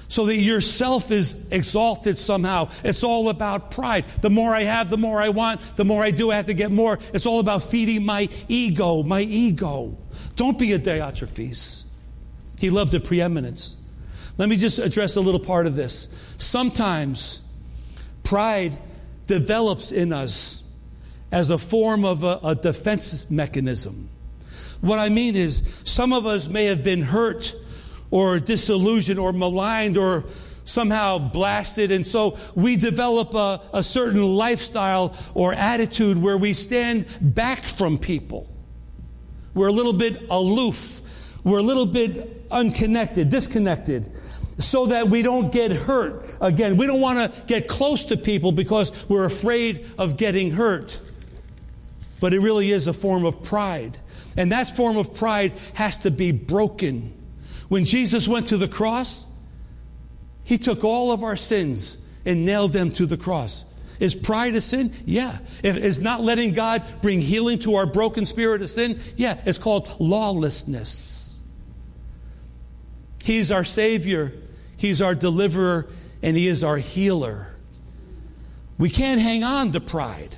so 0.08 0.26
that 0.26 0.36
yourself 0.36 1.12
is 1.12 1.36
exalted 1.52 2.17
somehow. 2.17 2.70
It's 2.84 3.04
all 3.04 3.30
about 3.30 3.72
pride. 3.72 4.06
The 4.22 4.30
more 4.30 4.54
I 4.54 4.63
have, 4.63 4.89
the 4.89 4.98
more 4.98 5.22
I 5.22 5.30
want. 5.30 5.62
The 5.78 5.86
more 5.86 6.04
I 6.04 6.12
do, 6.12 6.32
I 6.32 6.36
have 6.36 6.48
to 6.48 6.54
get 6.54 6.72
more. 6.72 7.00
It's 7.13 7.26
all 7.26 7.39
about 7.39 7.63
feeding 7.63 8.06
my 8.06 8.28
ego, 8.48 9.04
my 9.04 9.22
ego. 9.22 9.98
Don't 10.36 10.58
be 10.58 10.74
a 10.74 10.80
Diotrephes. 10.80 11.84
He 12.58 12.70
loved 12.70 12.91
the 12.91 13.00
preeminence. 13.00 13.78
Let 14.38 14.50
me 14.50 14.58
just 14.58 14.80
address 14.80 15.15
a 15.15 15.22
little 15.22 15.39
part 15.39 15.65
of 15.65 15.76
this. 15.76 16.08
Sometimes 16.38 17.41
pride 18.24 18.78
develops 19.28 19.92
in 19.92 20.14
us 20.14 20.64
as 21.32 21.50
a 21.50 21.58
form 21.58 22.04
of 22.06 22.24
a, 22.24 22.40
a 22.44 22.56
defense 22.56 23.30
mechanism. 23.30 24.10
What 24.82 25.00
I 25.00 25.10
mean 25.10 25.36
is, 25.36 25.64
some 25.84 26.12
of 26.12 26.26
us 26.26 26.48
may 26.50 26.66
have 26.66 26.84
been 26.84 27.02
hurt 27.02 27.56
or 28.10 28.40
disillusioned 28.40 29.20
or 29.20 29.32
maligned 29.32 29.98
or 29.98 30.26
somehow 30.66 31.18
blasted. 31.18 31.92
And 31.92 32.06
so 32.06 32.38
we 32.56 32.76
develop 32.76 33.34
a, 33.34 33.62
a, 33.74 33.84
certain 33.84 34.24
lifestyle 34.24 35.16
or 35.34 35.54
attitude 35.54 36.18
where 36.18 36.38
we 36.38 36.54
stand 36.54 37.06
back 37.22 37.64
from 37.64 37.98
people. 37.98 38.48
We're 39.54 39.68
a 39.68 39.74
little 39.74 39.94
bit 39.94 40.30
aloof. 40.30 41.02
We're 41.44 41.60
a 41.60 41.64
little 41.64 41.86
bit 41.86 42.46
unconnected, 42.52 43.30
disconnected, 43.30 44.12
so 44.62 44.88
that 44.88 45.10
we 45.10 45.21
don't 45.21 45.52
get 45.52 45.71
hurt. 45.71 46.26
Again, 46.39 46.78
we 46.78 46.88
don't 46.88 47.02
want 47.02 47.17
to 47.17 47.41
get 47.45 47.67
close 47.67 48.06
to 48.06 48.17
people 48.17 48.52
because 48.52 48.91
we're 49.10 49.26
afraid 49.26 49.86
of 49.97 50.17
getting 50.17 50.52
hurt. 50.52 51.00
But 52.19 52.34
it 52.34 52.39
really 52.39 52.71
is 52.71 52.88
a 52.88 52.93
form 52.93 53.26
of 53.26 53.43
pride. 53.43 53.97
And 54.38 54.52
that 54.52 54.76
form 54.76 54.97
of 54.97 55.13
pride 55.13 55.54
has 55.74 55.97
to 56.00 56.12
be 56.12 56.32
broken. 56.32 57.13
When 57.67 57.86
Jesus 57.86 58.28
went 58.28 58.47
to 58.47 58.58
the 58.58 58.67
cross, 58.67 59.26
he 60.43 60.58
took 60.58 60.84
all 60.84 61.12
of 61.12 61.24
our 61.24 61.36
sins 61.36 61.97
and 62.26 62.45
nailed 62.45 62.74
them 62.74 62.91
to 62.91 63.06
the 63.06 63.17
cross. 63.17 63.65
Is 64.00 64.15
pride 64.15 64.56
a 64.56 64.62
sin? 64.62 64.93
Yeah. 65.06 65.38
Is 65.63 66.00
not 66.00 66.21
letting 66.21 66.54
God 66.54 66.84
bring 67.02 67.19
healing 67.19 67.60
to 67.60 67.76
our 67.76 67.86
broken 67.86 68.26
spirit 68.26 68.62
a 68.62 68.67
sin? 68.67 69.00
Yeah. 69.15 69.39
It's 69.45 69.60
called 69.60 69.95
lawlessness. 70.00 71.39
He's 73.24 73.52
our 73.52 73.63
Savior, 73.63 74.34
He's 74.82 75.00
our 75.00 75.13
deliverer, 75.13 75.88
and 76.24 76.36
He 76.36 76.48
is 76.48 76.63
our 76.63 76.78
healer. 76.78 77.46
We 78.80 78.89
can't 78.89 79.22
hang 79.22 79.44
on 79.44 79.74
to 79.74 79.80
pride. 79.80 80.36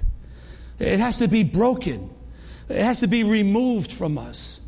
It 0.79 0.99
has 0.99 1.19
to 1.19 1.29
be 1.29 1.45
broken. 1.45 2.13
It 2.67 2.84
has 2.84 2.99
to 2.99 3.08
be 3.08 3.23
removed 3.23 3.89
from 3.89 4.17
us. 4.17 4.60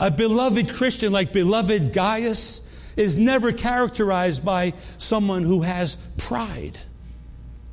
A 0.00 0.10
beloved 0.10 0.74
Christian 0.74 1.12
like 1.12 1.32
beloved 1.32 1.92
Gaius 1.92 2.68
is 2.96 3.16
never 3.16 3.52
characterized 3.52 4.44
by 4.44 4.72
someone 4.98 5.44
who 5.44 5.62
has 5.62 5.96
pride. 6.18 6.76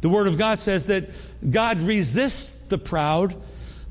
The 0.01 0.09
Word 0.09 0.27
of 0.27 0.37
God 0.37 0.59
says 0.59 0.85
that 0.87 1.09
God 1.49 1.81
resists 1.81 2.65
the 2.65 2.77
proud, 2.77 3.35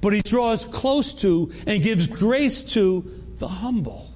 but 0.01 0.13
He 0.13 0.23
draws 0.23 0.67
close 0.67 1.15
to 1.15 1.51
and 1.67 1.83
gives 1.83 2.07
grace 2.07 2.63
to 2.75 3.11
the 3.39 3.49
humble. 3.49 4.09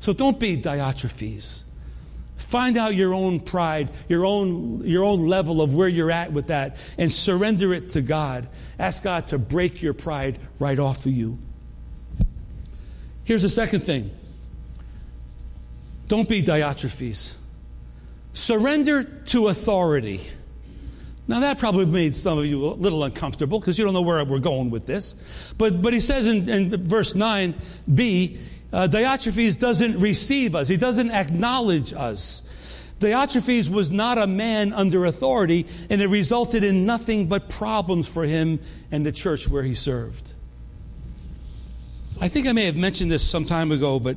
So 0.00 0.12
don't 0.12 0.40
be 0.40 0.60
Diotrephes. 0.60 1.62
Find 2.48 2.76
out 2.76 2.94
your 2.94 3.14
own 3.14 3.40
pride, 3.40 3.90
your 4.08 4.24
own, 4.26 4.86
your 4.86 5.04
own 5.04 5.26
level 5.26 5.62
of 5.62 5.74
where 5.74 5.88
you're 5.88 6.10
at 6.10 6.32
with 6.32 6.48
that, 6.48 6.76
and 6.98 7.12
surrender 7.12 7.72
it 7.72 7.90
to 7.90 8.02
God. 8.02 8.48
Ask 8.78 9.02
God 9.02 9.28
to 9.28 9.38
break 9.38 9.82
your 9.82 9.94
pride 9.94 10.38
right 10.58 10.78
off 10.78 11.06
of 11.06 11.12
you. 11.12 11.38
Here's 13.24 13.42
the 13.42 13.48
second 13.48 13.80
thing 13.80 14.10
don't 16.08 16.28
be 16.28 16.42
Diotrephes. 16.42 17.36
Surrender 18.34 19.04
to 19.04 19.48
authority. 19.48 20.20
Now, 21.28 21.40
that 21.40 21.58
probably 21.58 21.86
made 21.86 22.14
some 22.14 22.38
of 22.38 22.46
you 22.46 22.66
a 22.66 22.74
little 22.74 23.04
uncomfortable 23.04 23.60
because 23.60 23.78
you 23.78 23.84
don't 23.84 23.94
know 23.94 24.02
where 24.02 24.22
we're 24.24 24.38
going 24.38 24.70
with 24.70 24.86
this. 24.86 25.54
But, 25.56 25.80
but 25.80 25.92
he 25.92 26.00
says 26.00 26.26
in, 26.26 26.48
in 26.48 26.86
verse 26.88 27.12
9b, 27.12 28.38
uh, 28.72 28.88
Diotrephes 28.88 29.58
doesn't 29.58 29.98
receive 29.98 30.54
us, 30.54 30.68
he 30.68 30.76
doesn't 30.76 31.10
acknowledge 31.10 31.92
us. 31.92 32.42
Diotrephes 32.98 33.68
was 33.68 33.90
not 33.90 34.16
a 34.16 34.26
man 34.26 34.72
under 34.72 35.04
authority, 35.04 35.66
and 35.90 36.00
it 36.00 36.06
resulted 36.06 36.62
in 36.62 36.86
nothing 36.86 37.26
but 37.26 37.48
problems 37.48 38.06
for 38.06 38.24
him 38.24 38.60
and 38.92 39.04
the 39.04 39.10
church 39.10 39.48
where 39.48 39.64
he 39.64 39.74
served. 39.74 40.32
I 42.20 42.28
think 42.28 42.46
I 42.46 42.52
may 42.52 42.66
have 42.66 42.76
mentioned 42.76 43.10
this 43.10 43.28
some 43.28 43.44
time 43.44 43.72
ago, 43.72 43.98
but 43.98 44.16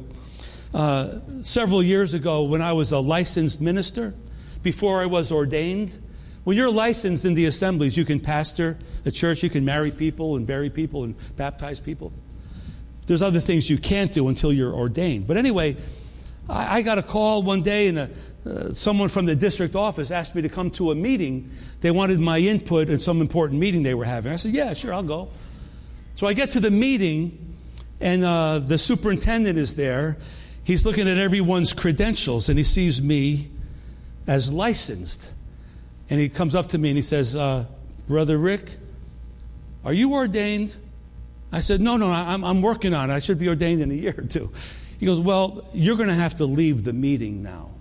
uh, 0.75 1.19
several 1.41 1.81
years 1.81 2.13
ago 2.13 2.43
when 2.43 2.61
I 2.61 2.73
was 2.73 2.91
a 2.91 2.99
licensed 2.99 3.59
minister, 3.59 4.13
before 4.61 5.01
I 5.01 5.07
was 5.07 5.31
ordained, 5.31 5.97
when 6.43 6.55
you're 6.55 6.69
licensed 6.69 7.25
in 7.25 7.33
the 7.33 7.45
assemblies, 7.45 7.97
you 7.97 8.05
can 8.05 8.19
pastor 8.19 8.77
a 9.03 9.11
church, 9.11 9.41
you 9.41 9.49
can 9.49 9.65
marry 9.65 9.89
people 9.89 10.35
and 10.35 10.45
bury 10.45 10.69
people 10.69 11.03
and 11.03 11.15
baptize 11.35 11.79
people. 11.79 12.13
There's 13.05 13.21
other 13.21 13.39
things 13.39 13.69
you 13.69 13.77
can't 13.77 14.11
do 14.11 14.27
until 14.27 14.51
you're 14.51 14.73
ordained. 14.73 15.27
But 15.27 15.37
anyway, 15.37 15.77
I, 16.49 16.77
I 16.77 16.81
got 16.81 16.97
a 16.97 17.03
call 17.03 17.43
one 17.43 17.61
day, 17.61 17.87
and 17.87 17.99
a, 17.99 18.09
uh, 18.45 18.71
someone 18.71 19.09
from 19.09 19.25
the 19.25 19.35
district 19.35 19.75
office 19.75 20.11
asked 20.11 20.35
me 20.35 20.41
to 20.41 20.49
come 20.49 20.71
to 20.71 20.91
a 20.91 20.95
meeting. 20.95 21.51
They 21.81 21.91
wanted 21.91 22.19
my 22.19 22.39
input 22.39 22.89
in 22.89 22.99
some 22.99 23.21
important 23.21 23.59
meeting 23.59 23.83
they 23.83 23.93
were 23.93 24.05
having. 24.05 24.31
I 24.31 24.35
said, 24.37 24.53
Yeah, 24.53 24.73
sure, 24.73 24.93
I'll 24.93 25.03
go. 25.03 25.29
So 26.15 26.27
I 26.27 26.33
get 26.33 26.51
to 26.51 26.59
the 26.59 26.71
meeting, 26.71 27.55
and 27.99 28.23
uh, 28.23 28.59
the 28.59 28.77
superintendent 28.77 29.57
is 29.57 29.75
there. 29.75 30.17
He's 30.65 30.83
looking 30.83 31.07
at 31.07 31.17
everyone's 31.17 31.73
credentials 31.73 32.49
and 32.49 32.57
he 32.57 32.63
sees 32.63 32.99
me 32.99 33.51
as 34.25 34.51
licensed. 34.51 35.31
And 36.09 36.19
he 36.19 36.27
comes 36.27 36.55
up 36.55 36.67
to 36.67 36.77
me 36.79 36.89
and 36.89 36.97
he 36.97 37.03
says, 37.03 37.35
uh, 37.35 37.65
Brother 38.07 38.37
Rick, 38.37 38.71
are 39.83 39.93
you 39.93 40.13
ordained? 40.13 40.75
I 41.55 41.61
said, 41.61 41.79
No, 41.79 41.95
no, 41.95 42.11
I'm, 42.11 42.43
I'm 42.43 42.61
working 42.61 42.93
on 42.93 43.09
it. 43.09 43.13
I 43.13 43.19
should 43.19 43.39
be 43.39 43.47
ordained 43.47 43.81
in 43.81 43.89
a 43.89 43.93
year 43.93 44.13
or 44.17 44.25
two. 44.25 44.51
He 44.99 45.05
goes, 45.05 45.21
Well, 45.21 45.65
you're 45.73 45.95
going 45.95 46.09
to 46.09 46.15
have 46.15 46.35
to 46.35 46.45
leave 46.45 46.83
the 46.83 46.91
meeting 46.91 47.41
now 47.41 47.71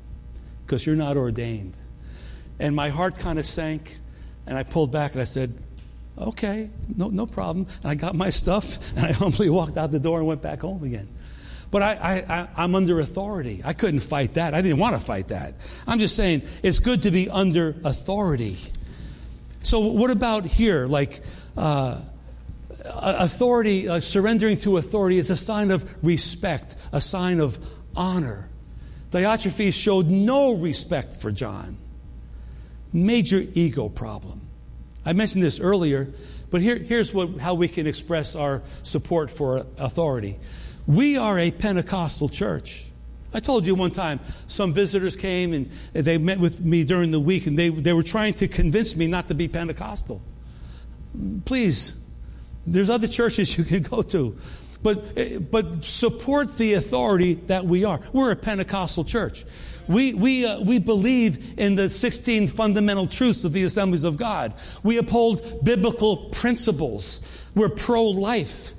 because 0.64 0.86
you're 0.86 0.94
not 0.94 1.16
ordained. 1.16 1.76
And 2.60 2.76
my 2.76 2.90
heart 2.90 3.18
kind 3.18 3.36
of 3.36 3.44
sank 3.44 3.98
and 4.46 4.56
I 4.56 4.62
pulled 4.62 4.92
back 4.92 5.12
and 5.12 5.20
I 5.20 5.24
said, 5.24 5.58
Okay, 6.16 6.70
no, 6.96 7.08
no 7.08 7.26
problem. 7.26 7.66
And 7.82 7.90
I 7.90 7.96
got 7.96 8.14
my 8.14 8.30
stuff 8.30 8.92
and 8.96 9.06
I 9.06 9.10
humbly 9.10 9.50
walked 9.50 9.76
out 9.76 9.90
the 9.90 9.98
door 9.98 10.18
and 10.18 10.28
went 10.28 10.40
back 10.40 10.60
home 10.60 10.84
again. 10.84 11.08
But 11.72 11.82
I, 11.82 12.24
I, 12.28 12.48
I'm 12.56 12.76
under 12.76 13.00
authority. 13.00 13.60
I 13.64 13.72
couldn't 13.72 14.00
fight 14.00 14.34
that. 14.34 14.54
I 14.54 14.62
didn't 14.62 14.78
want 14.78 14.94
to 14.94 15.04
fight 15.04 15.28
that. 15.28 15.54
I'm 15.88 15.98
just 15.98 16.14
saying 16.14 16.42
it's 16.62 16.78
good 16.78 17.02
to 17.02 17.10
be 17.10 17.28
under 17.28 17.74
authority. 17.82 18.56
So, 19.64 19.80
what 19.80 20.12
about 20.12 20.44
here? 20.44 20.86
Like, 20.86 21.20
uh, 21.56 22.00
authority, 22.84 23.88
uh, 23.88 24.00
surrendering 24.00 24.58
to 24.60 24.76
authority 24.76 25.18
is 25.18 25.30
a 25.30 25.36
sign 25.36 25.70
of 25.70 25.88
respect, 26.04 26.76
a 26.92 27.00
sign 27.00 27.40
of 27.40 27.58
honor. 27.96 28.48
Diotrephes 29.10 29.74
showed 29.74 30.08
no 30.08 30.56
respect 30.56 31.14
for 31.14 31.30
John. 31.30 31.76
Major 32.92 33.44
ego 33.54 33.88
problem. 33.88 34.40
I 35.06 35.12
mentioned 35.12 35.44
this 35.44 35.60
earlier, 35.60 36.12
but 36.50 36.62
here, 36.62 36.76
here's 36.76 37.12
what, 37.12 37.38
how 37.38 37.54
we 37.54 37.68
can 37.68 37.86
express 37.86 38.36
our 38.36 38.62
support 38.82 39.30
for 39.30 39.66
authority. 39.78 40.38
We 40.86 41.16
are 41.16 41.38
a 41.38 41.50
Pentecostal 41.50 42.28
church. 42.28 42.86
I 43.32 43.40
told 43.40 43.66
you 43.66 43.74
one 43.74 43.90
time, 43.90 44.20
some 44.46 44.72
visitors 44.72 45.16
came 45.16 45.52
and 45.52 45.70
they 45.92 46.18
met 46.18 46.38
with 46.38 46.60
me 46.60 46.84
during 46.84 47.10
the 47.10 47.18
week 47.18 47.46
and 47.46 47.58
they, 47.58 47.68
they 47.68 47.92
were 47.92 48.04
trying 48.04 48.34
to 48.34 48.48
convince 48.48 48.94
me 48.94 49.08
not 49.08 49.28
to 49.28 49.34
be 49.34 49.48
Pentecostal. 49.48 50.22
Please, 51.44 52.03
there's 52.66 52.90
other 52.90 53.08
churches 53.08 53.56
you 53.56 53.64
can 53.64 53.82
go 53.82 54.02
to. 54.02 54.36
But, 54.82 55.50
but 55.50 55.82
support 55.82 56.58
the 56.58 56.74
authority 56.74 57.34
that 57.46 57.64
we 57.64 57.84
are. 57.84 58.00
We're 58.12 58.32
a 58.32 58.36
Pentecostal 58.36 59.04
church. 59.04 59.44
We, 59.88 60.12
we, 60.12 60.46
uh, 60.46 60.60
we 60.60 60.78
believe 60.78 61.58
in 61.58 61.74
the 61.74 61.88
16 61.88 62.48
fundamental 62.48 63.06
truths 63.06 63.44
of 63.44 63.52
the 63.52 63.64
assemblies 63.64 64.04
of 64.04 64.16
God. 64.16 64.54
We 64.82 64.98
uphold 64.98 65.64
biblical 65.64 66.28
principles. 66.30 67.20
We're 67.54 67.70
pro 67.70 68.04
life. 68.04 68.74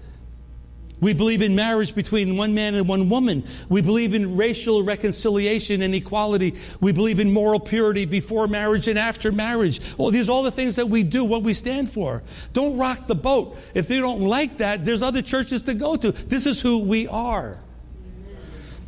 We 1.02 1.14
believe 1.14 1.42
in 1.42 1.56
marriage 1.56 1.94
between 1.94 2.38
one 2.38 2.54
man 2.54 2.76
and 2.76 2.88
one 2.88 3.10
woman. 3.10 3.44
We 3.70 3.82
believe 3.82 4.14
in 4.14 4.38
racial 4.38 4.84
reconciliation 4.84 5.82
and 5.82 5.94
equality. 5.94 6.56
We 6.80 6.92
believe 6.94 7.20
in 7.20 7.34
moral 7.34 7.60
purity 7.60 8.06
before 8.06 8.48
marriage 8.48 8.88
and 8.88 8.98
after 8.98 9.32
marriage. 9.32 9.82
Well, 9.98 10.12
these 10.12 10.30
are 10.30 10.32
all 10.32 10.44
the 10.44 10.52
things 10.52 10.78
that 10.78 10.88
we 10.88 11.04
do, 11.04 11.26
what 11.26 11.44
we 11.44 11.54
stand 11.54 11.92
for. 11.92 12.24
Don't 12.54 12.78
rock 12.78 13.08
the 13.08 13.16
boat. 13.16 13.58
If 13.74 13.88
they 13.88 14.00
don't 14.00 14.22
like 14.22 14.58
that, 14.58 14.86
there's 14.86 15.04
other 15.04 15.22
churches 15.22 15.64
to 15.64 15.74
go 15.74 15.96
to. 15.98 16.12
This 16.12 16.46
is 16.46 16.62
who 16.62 16.80
we 16.80 17.08
are. 17.08 17.60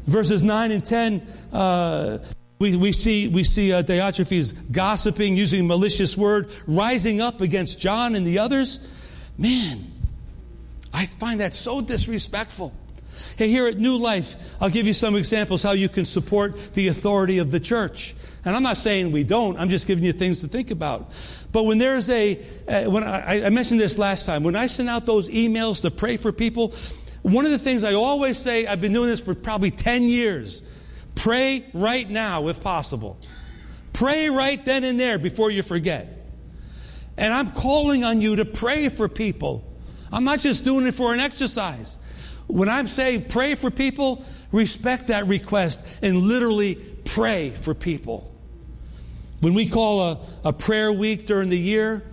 Verses 0.06 0.41
9 0.41 0.72
and 0.72 0.86
10, 0.86 1.28
uh, 1.52 2.20
we, 2.60 2.78
we 2.78 2.93
see, 2.93 3.28
we 3.28 3.43
see 3.43 3.74
uh, 3.74 3.84
Diotrephes 3.84 4.72
gossiping, 4.72 5.36
using 5.36 5.67
malicious 5.67 6.17
word, 6.17 6.50
rising 6.65 7.20
up 7.20 7.41
against 7.41 7.80
John 7.80 8.15
and 8.15 8.26
the 8.26 8.39
others. 8.39 8.80
Man, 9.38 9.86
I 10.93 11.06
find 11.06 11.41
that 11.41 11.54
so 11.54 11.82
disrespectful. 11.82 12.73
Hey, 13.38 13.50
here 13.50 13.67
at 13.67 13.78
New 13.78 13.97
Life, 13.97 14.56
I'll 14.62 14.69
give 14.69 14.88
you 14.88 14.93
some 14.93 15.15
examples 15.15 15.63
how 15.63 15.71
you 15.71 15.89
can 15.89 16.06
support 16.06 16.73
the 16.73 16.88
authority 16.88 17.39
of 17.39 17.52
the 17.52 17.60
church. 17.60 18.15
And 18.45 18.56
I'm 18.56 18.63
not 18.63 18.78
saying 18.78 19.12
we 19.12 19.23
don't, 19.23 19.60
I'm 19.60 19.69
just 19.69 19.88
giving 19.88 20.04
you 20.04 20.13
things 20.13 20.41
to 20.41 20.47
think 20.47 20.71
about. 20.71 21.12
But 21.52 21.63
when 21.63 21.78
there's 21.78 22.10
a, 22.10 22.43
uh, 22.67 22.84
when 22.89 23.04
I, 23.04 23.45
I 23.45 23.50
mentioned 23.50 23.80
this 23.80 23.97
last 23.97 24.26
time, 24.26 24.43
when 24.43 24.56
I 24.56 24.67
send 24.67 24.89
out 24.89 25.06
those 25.06 25.30
emails 25.30 25.82
to 25.82 25.91
pray 25.91 26.17
for 26.17 26.32
people, 26.32 26.73
one 27.23 27.45
of 27.45 27.52
the 27.52 27.60
things 27.60 27.84
I 27.84 27.93
always 27.93 28.38
say, 28.38 28.65
I've 28.67 28.82
been 28.82 28.93
doing 28.93 29.10
this 29.10 29.19
for 29.19 29.36
probably 29.36 29.71
10 29.71 30.04
years 30.04 30.62
pray 31.15 31.65
right 31.73 32.10
now 32.10 32.47
if 32.47 32.62
possible. 32.62 33.19
Pray 33.93 34.30
right 34.30 34.63
then 34.63 34.84
and 34.84 35.00
there 35.00 35.17
before 35.17 35.50
you 35.50 35.63
forget. 35.63 36.08
And 37.17 37.34
I'm 37.34 37.52
calling 37.52 38.04
on 38.04 38.21
you 38.21 38.38
to 38.38 38.45
pray 38.45 38.89
for 38.89 39.10
people. 39.10 39.66
I'm 40.12 40.24
not 40.24 40.39
just 40.39 40.63
doing 40.63 40.86
it 40.86 40.93
for 40.93 41.13
an 41.13 41.20
exercise. 41.20 41.98
When 42.48 42.70
I 42.70 42.84
say 42.86 43.20
pray 43.20 43.56
for 43.56 43.70
people, 43.70 44.26
respect 44.52 45.08
that 45.08 45.28
request 45.28 45.86
and 46.02 46.17
literally 46.17 46.76
pray 47.06 47.50
for 47.52 47.74
people. 47.74 48.34
When 49.41 49.54
we 49.54 49.70
call 49.70 50.02
a, 50.02 50.20
a 50.46 50.54
prayer 50.54 50.91
week 50.91 51.26
during 51.26 51.50
the 51.50 51.58
year, 51.58 52.04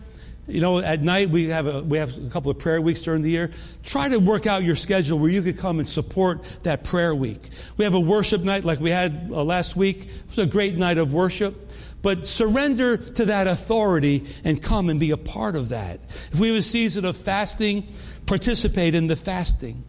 you 0.46 0.60
know, 0.60 0.78
at 0.78 1.02
night 1.02 1.30
we 1.30 1.48
have 1.48 1.66
a, 1.66 1.82
we 1.82 1.96
have 1.96 2.18
a 2.18 2.28
couple 2.28 2.50
of 2.50 2.58
prayer 2.58 2.80
weeks 2.80 3.00
during 3.00 3.22
the 3.22 3.30
year. 3.30 3.50
Try 3.82 4.10
to 4.10 4.18
work 4.18 4.46
out 4.46 4.62
your 4.62 4.76
schedule 4.76 5.18
where 5.18 5.30
you 5.30 5.40
could 5.40 5.56
come 5.56 5.78
and 5.78 5.88
support 5.88 6.42
that 6.64 6.84
prayer 6.84 7.14
week. 7.14 7.48
We 7.78 7.84
have 7.84 7.94
a 7.94 8.00
worship 8.00 8.42
night 8.42 8.64
like 8.64 8.78
we 8.78 8.90
had 8.90 9.30
uh, 9.30 9.42
last 9.42 9.74
week. 9.74 10.04
It 10.04 10.28
was 10.28 10.38
a 10.38 10.46
great 10.46 10.76
night 10.76 10.98
of 10.98 11.14
worship. 11.14 11.63
But 12.04 12.28
surrender 12.28 12.98
to 12.98 13.24
that 13.24 13.46
authority 13.46 14.26
and 14.44 14.62
come 14.62 14.90
and 14.90 15.00
be 15.00 15.12
a 15.12 15.16
part 15.16 15.56
of 15.56 15.70
that. 15.70 16.00
If 16.30 16.38
we 16.38 16.48
have 16.48 16.58
a 16.58 16.62
season 16.62 17.06
of 17.06 17.16
fasting, 17.16 17.88
participate 18.26 18.94
in 18.94 19.06
the 19.06 19.16
fasting. 19.16 19.82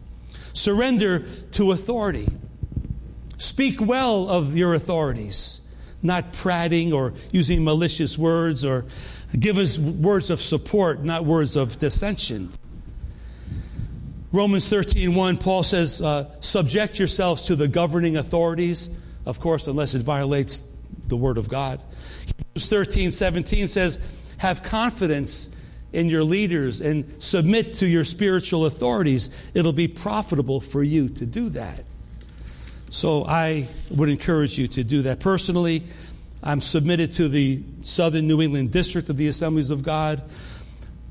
Surrender 0.54 1.26
to 1.52 1.72
authority. 1.72 2.26
Speak 3.36 3.82
well 3.82 4.30
of 4.30 4.56
your 4.56 4.72
authorities, 4.72 5.60
not 6.02 6.32
prating 6.32 6.94
or 6.94 7.12
using 7.32 7.62
malicious 7.62 8.16
words 8.16 8.64
or 8.64 8.86
give 9.38 9.58
us 9.58 9.78
words 9.78 10.30
of 10.30 10.40
support, 10.40 11.04
not 11.04 11.26
words 11.26 11.54
of 11.54 11.78
dissension. 11.78 12.50
Romans 14.32 14.70
13, 14.70 15.14
1, 15.14 15.36
Paul 15.36 15.62
says, 15.62 16.00
uh, 16.00 16.30
subject 16.40 16.98
yourselves 16.98 17.42
to 17.48 17.56
the 17.56 17.68
governing 17.68 18.16
authorities, 18.16 18.88
of 19.26 19.38
course, 19.38 19.66
unless 19.66 19.92
it 19.92 20.00
violates 20.00 20.62
the 21.08 21.16
word 21.18 21.36
of 21.36 21.50
God. 21.50 21.82
Hebrews 22.26 22.68
13, 22.68 23.10
17 23.12 23.68
says, 23.68 24.00
Have 24.38 24.62
confidence 24.62 25.50
in 25.92 26.08
your 26.08 26.24
leaders 26.24 26.80
and 26.80 27.22
submit 27.22 27.74
to 27.74 27.86
your 27.86 28.04
spiritual 28.04 28.66
authorities. 28.66 29.30
It'll 29.54 29.72
be 29.72 29.88
profitable 29.88 30.60
for 30.60 30.82
you 30.82 31.08
to 31.10 31.26
do 31.26 31.48
that. 31.50 31.82
So 32.90 33.24
I 33.24 33.66
would 33.90 34.08
encourage 34.08 34.58
you 34.58 34.68
to 34.68 34.84
do 34.84 35.02
that. 35.02 35.20
Personally, 35.20 35.84
I'm 36.42 36.60
submitted 36.60 37.12
to 37.14 37.28
the 37.28 37.62
Southern 37.80 38.26
New 38.26 38.42
England 38.42 38.72
District 38.72 39.08
of 39.08 39.16
the 39.16 39.28
Assemblies 39.28 39.70
of 39.70 39.82
God. 39.82 40.22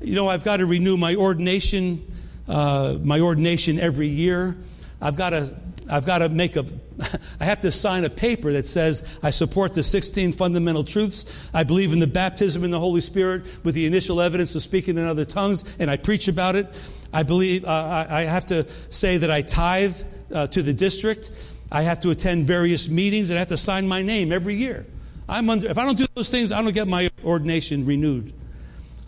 You 0.00 0.14
know, 0.14 0.28
I've 0.28 0.44
got 0.44 0.58
to 0.58 0.66
renew 0.66 0.96
my 0.96 1.14
ordination, 1.14 2.10
uh, 2.48 2.96
my 3.02 3.20
ordination 3.20 3.78
every 3.78 4.08
year. 4.08 4.56
I've 5.00 5.16
got 5.16 5.30
to 5.30 5.54
I've 5.88 6.06
got 6.06 6.18
to 6.18 6.28
make 6.28 6.56
a, 6.56 6.64
I 7.40 7.44
have 7.44 7.60
to 7.60 7.72
sign 7.72 8.04
a 8.04 8.10
paper 8.10 8.52
that 8.52 8.66
says 8.66 9.18
I 9.22 9.30
support 9.30 9.74
the 9.74 9.82
16 9.82 10.32
fundamental 10.32 10.84
truths. 10.84 11.48
I 11.54 11.64
believe 11.64 11.92
in 11.92 12.00
the 12.00 12.06
baptism 12.06 12.64
in 12.64 12.70
the 12.70 12.80
Holy 12.80 13.00
Spirit 13.00 13.46
with 13.64 13.74
the 13.74 13.86
initial 13.86 14.20
evidence 14.20 14.54
of 14.54 14.62
speaking 14.62 14.98
in 14.98 15.06
other 15.06 15.24
tongues, 15.24 15.64
and 15.78 15.90
I 15.90 15.96
preach 15.96 16.28
about 16.28 16.56
it. 16.56 16.72
I 17.12 17.22
believe, 17.22 17.64
uh, 17.64 18.06
I 18.08 18.22
have 18.22 18.46
to 18.46 18.66
say 18.90 19.18
that 19.18 19.30
I 19.30 19.42
tithe 19.42 19.96
uh, 20.32 20.46
to 20.48 20.62
the 20.62 20.72
district. 20.72 21.30
I 21.70 21.82
have 21.82 22.00
to 22.00 22.10
attend 22.10 22.46
various 22.46 22.88
meetings, 22.88 23.30
and 23.30 23.38
I 23.38 23.40
have 23.40 23.48
to 23.48 23.56
sign 23.56 23.88
my 23.88 24.02
name 24.02 24.32
every 24.32 24.54
year. 24.54 24.84
I'm 25.28 25.50
under, 25.50 25.68
if 25.68 25.78
I 25.78 25.84
don't 25.84 25.98
do 25.98 26.06
those 26.14 26.28
things, 26.28 26.52
I 26.52 26.62
don't 26.62 26.72
get 26.72 26.86
my 26.86 27.10
ordination 27.24 27.86
renewed. 27.86 28.32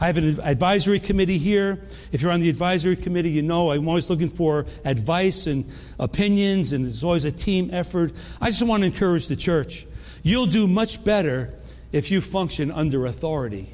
I 0.01 0.07
have 0.07 0.17
an 0.17 0.39
advisory 0.41 1.01
committee 1.01 1.39
here. 1.39 1.81
If 2.13 2.23
you're 2.23 2.31
on 2.31 2.41
the 2.41 2.49
advisory 2.49 2.95
committee, 2.95 3.31
you 3.31 3.43
know 3.43 3.73
I'm 3.73 3.89
always 3.89 4.09
looking 4.09 4.29
for 4.29 4.67
advice 4.85 5.49
and 5.49 5.69
opinions, 5.99 6.73
and 6.73 6.87
it's 6.87 7.03
always 7.03 7.25
a 7.25 7.33
team 7.33 7.71
effort. 7.73 8.13
I 8.41 8.51
just 8.51 8.63
want 8.63 8.83
to 8.83 8.87
encourage 8.87 9.27
the 9.27 9.37
church. 9.37 9.87
You'll 10.23 10.47
do 10.47 10.69
much 10.69 11.05
better 11.05 11.53
if 11.91 12.11
you 12.11 12.21
function 12.21 12.71
under 12.71 13.07
authority. 13.07 13.69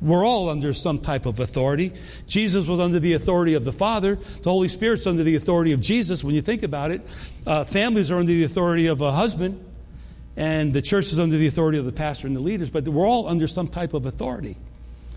We're 0.00 0.26
all 0.26 0.48
under 0.48 0.72
some 0.72 0.98
type 0.98 1.26
of 1.26 1.38
authority. 1.38 1.92
Jesus 2.26 2.66
was 2.66 2.80
under 2.80 2.98
the 2.98 3.12
authority 3.12 3.54
of 3.54 3.64
the 3.64 3.72
Father. 3.72 4.16
The 4.16 4.50
Holy 4.50 4.66
Spirit's 4.66 5.06
under 5.06 5.22
the 5.22 5.36
authority 5.36 5.72
of 5.72 5.80
Jesus 5.80 6.24
when 6.24 6.34
you 6.34 6.42
think 6.42 6.64
about 6.64 6.90
it. 6.90 7.02
Uh, 7.46 7.62
families 7.62 8.10
are 8.10 8.16
under 8.16 8.32
the 8.32 8.42
authority 8.42 8.88
of 8.88 9.00
a 9.00 9.12
husband, 9.12 9.64
and 10.36 10.74
the 10.74 10.82
church 10.82 11.06
is 11.06 11.20
under 11.20 11.36
the 11.36 11.46
authority 11.46 11.78
of 11.78 11.84
the 11.84 11.92
pastor 11.92 12.26
and 12.26 12.34
the 12.34 12.40
leaders, 12.40 12.68
but 12.68 12.88
we're 12.88 13.06
all 13.06 13.28
under 13.28 13.46
some 13.46 13.68
type 13.68 13.94
of 13.94 14.06
authority. 14.06 14.56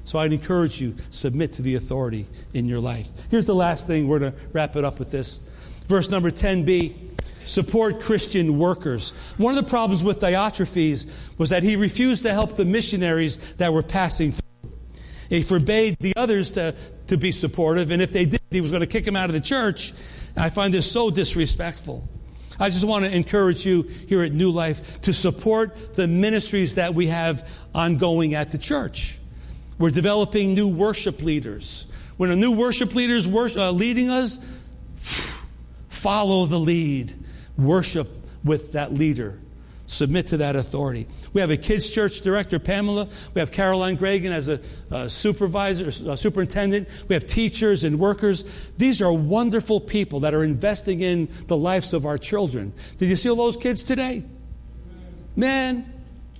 So 0.06 0.20
I'd 0.20 0.32
encourage 0.32 0.80
you, 0.80 0.96
submit 1.10 1.54
to 1.54 1.62
the 1.62 1.76
authority 1.76 2.28
in 2.54 2.68
your 2.68 2.80
life. 2.80 3.08
Here's 3.30 3.48
the 3.48 3.56
last 3.56 3.88
thing. 3.88 4.08
We're 4.08 4.20
going 4.20 4.32
to 4.32 4.38
wrap 4.54 4.76
it 4.76 4.86
up 4.86 5.00
with 5.00 5.12
this. 5.12 5.38
Verse 5.88 6.10
number 6.10 6.32
10b 6.32 6.96
support 7.46 8.02
Christian 8.02 8.58
workers. 8.58 9.12
One 9.38 9.56
of 9.56 9.64
the 9.64 9.70
problems 9.70 10.04
with 10.04 10.20
Diotrephes 10.20 11.38
was 11.38 11.52
that 11.52 11.64
he 11.64 11.76
refused 11.76 12.24
to 12.24 12.34
help 12.34 12.56
the 12.56 12.66
missionaries 12.66 13.38
that 13.56 13.72
were 13.72 13.84
passing 13.84 14.32
through. 14.32 14.72
He 15.30 15.42
forbade 15.42 15.98
the 16.00 16.14
others 16.16 16.52
to, 16.52 16.76
to 17.08 17.18
be 17.18 17.32
supportive, 17.32 17.92
and 17.92 18.02
if 18.02 18.12
they 18.12 18.26
did, 18.26 18.42
he 18.52 18.62
was 18.62 18.72
going 18.72 18.82
to 18.82 18.88
kick 18.88 19.06
them 19.06 19.16
out 19.16 19.30
of 19.30 19.34
the 19.34 19.42
church. 19.42 19.94
I 20.36 20.50
find 20.50 20.74
this 20.74 20.92
so 20.92 21.10
disrespectful. 21.10 22.08
I 22.60 22.70
just 22.70 22.86
want 22.86 23.06
to 23.06 23.16
encourage 23.16 23.66
you 23.66 23.84
here 23.84 24.24
at 24.24 24.32
New 24.32 24.52
Life 24.52 25.02
to 25.02 25.14
support 25.14 25.96
the 25.96 26.08
ministries 26.08 26.76
that 26.76 26.94
we 26.94 27.08
have 27.08 27.50
ongoing 27.74 28.34
at 28.34 28.52
the 28.52 28.58
church. 28.58 29.20
We're 29.78 29.92
developing 29.92 30.54
new 30.54 30.68
worship 30.68 31.22
leaders. 31.22 31.86
When 32.18 32.32
a 32.32 32.36
new 32.36 32.52
worship 32.54 32.96
leader 32.96 33.14
is 33.14 33.28
worship, 33.28 33.58
uh, 33.58 33.72
leading 33.72 34.10
us, 34.10 34.40
follow 35.90 36.46
the 36.46 36.60
lead. 36.60 37.14
Worship 37.58 38.08
with 38.44 38.74
that 38.74 38.94
leader. 38.94 39.40
Submit 39.88 40.28
to 40.28 40.38
that 40.38 40.56
authority. 40.56 41.08
We 41.34 41.42
have 41.42 41.52
a 41.52 41.58
kids' 41.58 41.90
church 41.90 42.22
director, 42.22 42.58
Pamela. 42.58 43.08
We 43.34 43.40
have 43.40 43.52
Caroline 43.52 43.98
Gregan 43.98 44.32
as 44.32 44.50
a, 44.50 44.60
a 44.90 45.10
supervisor, 45.10 46.10
a 46.10 46.18
superintendent. 46.18 46.88
We 47.08 47.14
have 47.14 47.28
teachers 47.28 47.84
and 47.84 48.00
workers. 48.00 48.72
These 48.78 49.02
are 49.04 49.14
wonderful 49.14 49.80
people 49.80 50.22
that 50.22 50.34
are 50.34 50.44
investing 50.44 51.02
in 51.02 51.30
the 51.48 51.58
lives 51.58 51.94
of 51.94 52.06
our 52.06 52.18
children. 52.18 52.74
Did 52.98 53.10
you 53.10 53.16
see 53.16 53.30
all 53.30 53.36
those 53.36 53.58
kids 53.58 53.84
today? 53.84 54.24
Man, 55.36 55.94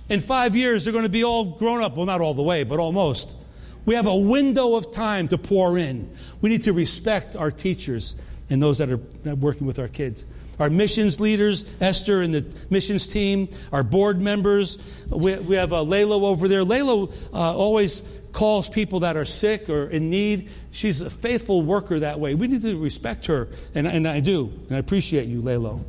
in 0.08 0.20
five 0.20 0.56
years, 0.56 0.84
they're 0.84 0.92
going 0.92 1.04
to 1.04 1.10
be 1.10 1.24
all 1.24 1.44
grown 1.44 1.82
up. 1.82 1.96
Well, 1.96 2.06
not 2.06 2.20
all 2.20 2.34
the 2.34 2.42
way, 2.42 2.64
but 2.64 2.78
almost. 2.78 3.36
We 3.84 3.94
have 3.94 4.06
a 4.06 4.16
window 4.16 4.74
of 4.74 4.92
time 4.92 5.28
to 5.28 5.38
pour 5.38 5.78
in. 5.78 6.10
We 6.40 6.50
need 6.50 6.64
to 6.64 6.72
respect 6.72 7.36
our 7.36 7.50
teachers 7.50 8.16
and 8.50 8.60
those 8.62 8.78
that 8.78 8.90
are 8.90 9.00
working 9.36 9.66
with 9.66 9.78
our 9.78 9.88
kids. 9.88 10.24
Our 10.58 10.70
missions 10.70 11.20
leaders, 11.20 11.66
Esther 11.80 12.22
and 12.22 12.34
the 12.34 12.46
missions 12.70 13.06
team, 13.06 13.48
our 13.72 13.82
board 13.82 14.20
members. 14.20 14.78
We, 15.08 15.34
we 15.36 15.56
have 15.56 15.72
uh, 15.72 15.84
Layla 15.84 16.22
over 16.22 16.48
there. 16.48 16.62
Layla 16.62 17.12
uh, 17.32 17.56
always 17.56 18.02
calls 18.32 18.68
people 18.68 19.00
that 19.00 19.16
are 19.16 19.24
sick 19.24 19.68
or 19.68 19.88
in 19.88 20.08
need. 20.08 20.50
She's 20.70 21.00
a 21.00 21.10
faithful 21.10 21.62
worker 21.62 22.00
that 22.00 22.20
way. 22.20 22.34
We 22.34 22.46
need 22.46 22.62
to 22.62 22.80
respect 22.80 23.26
her, 23.26 23.48
and, 23.74 23.86
and 23.86 24.06
I 24.06 24.20
do. 24.20 24.52
And 24.68 24.76
I 24.76 24.78
appreciate 24.78 25.26
you, 25.26 25.42
Layla. 25.42 25.82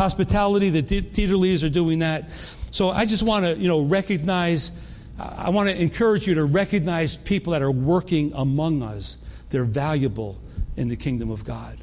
Hospitality, 0.00 0.70
the 0.70 0.80
theater 0.80 1.36
leaders 1.36 1.62
are 1.62 1.68
doing 1.68 1.98
that. 1.98 2.30
So 2.70 2.88
I 2.88 3.04
just 3.04 3.22
want 3.22 3.44
to, 3.44 3.54
you 3.58 3.68
know, 3.68 3.82
recognize, 3.82 4.72
I 5.18 5.50
want 5.50 5.68
to 5.68 5.78
encourage 5.78 6.26
you 6.26 6.36
to 6.36 6.44
recognize 6.46 7.16
people 7.16 7.52
that 7.52 7.60
are 7.60 7.70
working 7.70 8.32
among 8.34 8.82
us. 8.82 9.18
They're 9.50 9.66
valuable 9.66 10.40
in 10.78 10.88
the 10.88 10.96
kingdom 10.96 11.30
of 11.30 11.44
God. 11.44 11.76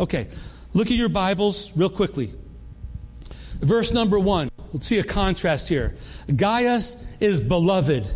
Okay, 0.00 0.28
look 0.72 0.86
at 0.86 0.96
your 0.96 1.10
Bibles 1.10 1.76
real 1.76 1.90
quickly. 1.90 2.32
Verse 3.60 3.92
number 3.92 4.18
one. 4.18 4.48
Let's 4.72 4.86
see 4.86 4.98
a 4.98 5.04
contrast 5.04 5.68
here. 5.68 5.94
Gaius 6.34 7.06
is 7.20 7.42
beloved. 7.42 8.08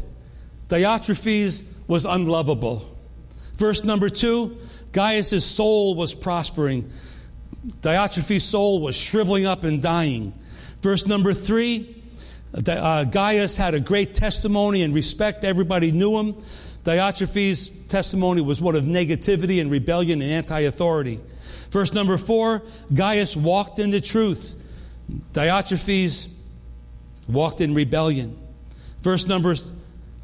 Diotrephes 0.68 1.62
was 1.87 2.07
unlovable. 2.07 2.90
Verse 3.57 3.85
number 3.85 4.09
two. 4.09 4.57
Gaius' 4.92 5.44
soul 5.44 5.94
was 5.94 6.14
prospering. 6.14 6.90
Diotrephes' 7.66 8.42
soul 8.42 8.81
was 8.81 8.96
shriveling 8.96 9.46
up 9.46 9.64
and 9.64 9.83
dying. 9.83 10.33
Verse 10.83 11.07
number 11.07 11.35
three. 11.35 11.92
Uh, 12.55 13.05
Gaius 13.05 13.57
had 13.57 13.74
a 13.74 13.81
great 13.81 14.14
testimony 14.14 14.83
and 14.83 14.94
respect. 14.94 15.44
Everybody 15.44 15.92
knew 15.92 16.16
him. 16.16 16.35
Diotrephes' 16.85 17.88
testimony 17.88 18.40
was 18.40 18.61
one 18.61 18.76
of 18.76 18.85
negativity 18.85 19.61
and 19.61 19.70
rebellion 19.70 20.22
and 20.22 20.31
anti 20.31 20.61
authority. 20.61 21.20
Verse 21.70 21.92
number 21.92 22.16
four 22.16 22.62
Gaius 22.94 23.37
walked 23.37 23.79
in 23.79 23.90
the 23.90 24.00
truth. 24.00 24.55
Diotrephes 25.33 26.33
walked 27.29 27.61
in 27.61 27.74
rebellion. 27.74 28.38
Verse 29.02 29.26
number, 29.26 29.57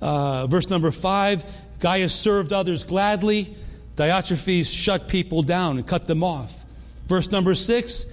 uh, 0.00 0.46
verse 0.46 0.70
number 0.70 0.92
five 0.92 1.44
Gaius 1.80 2.14
served 2.14 2.52
others 2.52 2.84
gladly. 2.84 3.56
Diotrephes 3.96 4.72
shut 4.72 5.08
people 5.08 5.42
down 5.42 5.78
and 5.78 5.86
cut 5.86 6.06
them 6.06 6.22
off. 6.22 6.61
Verse 7.06 7.30
number 7.30 7.54
six 7.54 8.06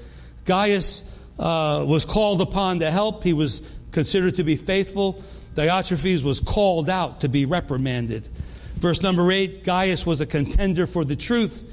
Gaius 0.45 1.03
uh, 1.37 1.83
was 1.87 2.05
called 2.05 2.41
upon 2.41 2.79
to 2.79 2.91
help. 2.91 3.23
He 3.23 3.33
was 3.33 3.61
considered 3.91 4.35
to 4.35 4.43
be 4.43 4.55
faithful. 4.55 5.23
Diotrephes 5.55 6.23
was 6.23 6.39
called 6.39 6.89
out 6.89 7.21
to 7.21 7.29
be 7.29 7.45
reprimanded. 7.45 8.27
Verse 8.75 9.01
number 9.01 9.31
eight 9.31 9.63
Gaius 9.63 10.05
was 10.05 10.21
a 10.21 10.25
contender 10.25 10.87
for 10.87 11.03
the 11.03 11.15
truth, 11.15 11.63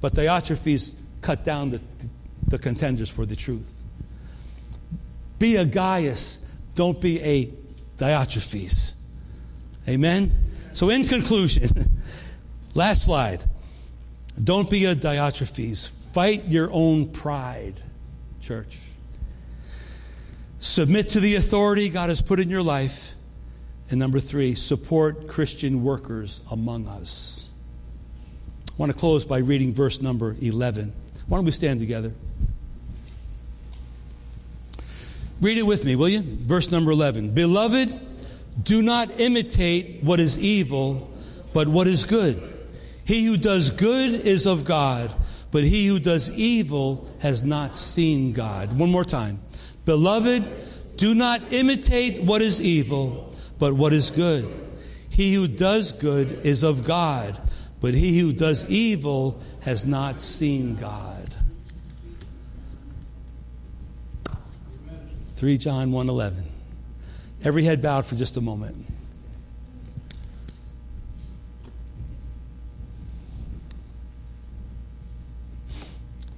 but 0.00 0.14
Diotrephes 0.14 0.94
cut 1.20 1.44
down 1.44 1.70
the, 1.70 1.80
the 2.48 2.58
contenders 2.58 3.08
for 3.08 3.24
the 3.24 3.36
truth. 3.36 3.72
Be 5.38 5.56
a 5.56 5.64
Gaius, 5.64 6.44
don't 6.74 7.00
be 7.00 7.20
a 7.20 7.50
Diotrephes. 7.98 8.94
Amen? 9.88 10.32
So, 10.72 10.90
in 10.90 11.06
conclusion, 11.06 11.70
last 12.74 13.04
slide. 13.04 13.42
Don't 14.42 14.68
be 14.68 14.84
a 14.84 14.94
Diotrephes. 14.94 15.90
Fight 16.16 16.46
your 16.46 16.72
own 16.72 17.10
pride, 17.10 17.74
church. 18.40 18.80
Submit 20.60 21.10
to 21.10 21.20
the 21.20 21.34
authority 21.34 21.90
God 21.90 22.08
has 22.08 22.22
put 22.22 22.40
in 22.40 22.48
your 22.48 22.62
life. 22.62 23.14
And 23.90 24.00
number 24.00 24.18
three, 24.18 24.54
support 24.54 25.28
Christian 25.28 25.84
workers 25.84 26.40
among 26.50 26.88
us. 26.88 27.50
I 28.66 28.72
want 28.78 28.92
to 28.92 28.96
close 28.96 29.26
by 29.26 29.40
reading 29.40 29.74
verse 29.74 30.00
number 30.00 30.34
11. 30.40 30.90
Why 31.26 31.36
don't 31.36 31.44
we 31.44 31.50
stand 31.50 31.80
together? 31.80 32.14
Read 35.42 35.58
it 35.58 35.66
with 35.66 35.84
me, 35.84 35.96
will 35.96 36.08
you? 36.08 36.22
Verse 36.22 36.70
number 36.70 36.92
11. 36.92 37.32
Beloved, 37.32 37.92
do 38.62 38.80
not 38.80 39.20
imitate 39.20 40.02
what 40.02 40.18
is 40.18 40.38
evil, 40.38 41.10
but 41.52 41.68
what 41.68 41.86
is 41.86 42.06
good. 42.06 42.42
He 43.04 43.22
who 43.26 43.36
does 43.36 43.70
good 43.70 44.14
is 44.14 44.46
of 44.46 44.64
God, 44.64 45.14
but 45.56 45.64
he 45.64 45.86
who 45.86 45.98
does 45.98 46.30
evil 46.32 47.08
has 47.20 47.42
not 47.42 47.74
seen 47.74 48.34
God. 48.34 48.78
One 48.78 48.90
more 48.90 49.06
time. 49.06 49.40
Beloved, 49.86 50.44
do 50.98 51.14
not 51.14 51.50
imitate 51.50 52.22
what 52.22 52.42
is 52.42 52.60
evil, 52.60 53.34
but 53.58 53.72
what 53.72 53.94
is 53.94 54.10
good. 54.10 54.46
He 55.08 55.32
who 55.32 55.48
does 55.48 55.92
good 55.92 56.44
is 56.44 56.62
of 56.62 56.84
God, 56.84 57.40
but 57.80 57.94
he 57.94 58.18
who 58.18 58.34
does 58.34 58.68
evil 58.68 59.40
has 59.60 59.86
not 59.86 60.20
seen 60.20 60.74
God. 60.74 61.34
3 65.36 65.56
John 65.56 65.90
1:11. 65.90 66.44
Every 67.42 67.64
head 67.64 67.80
bowed 67.80 68.04
for 68.04 68.14
just 68.14 68.36
a 68.36 68.42
moment. 68.42 68.85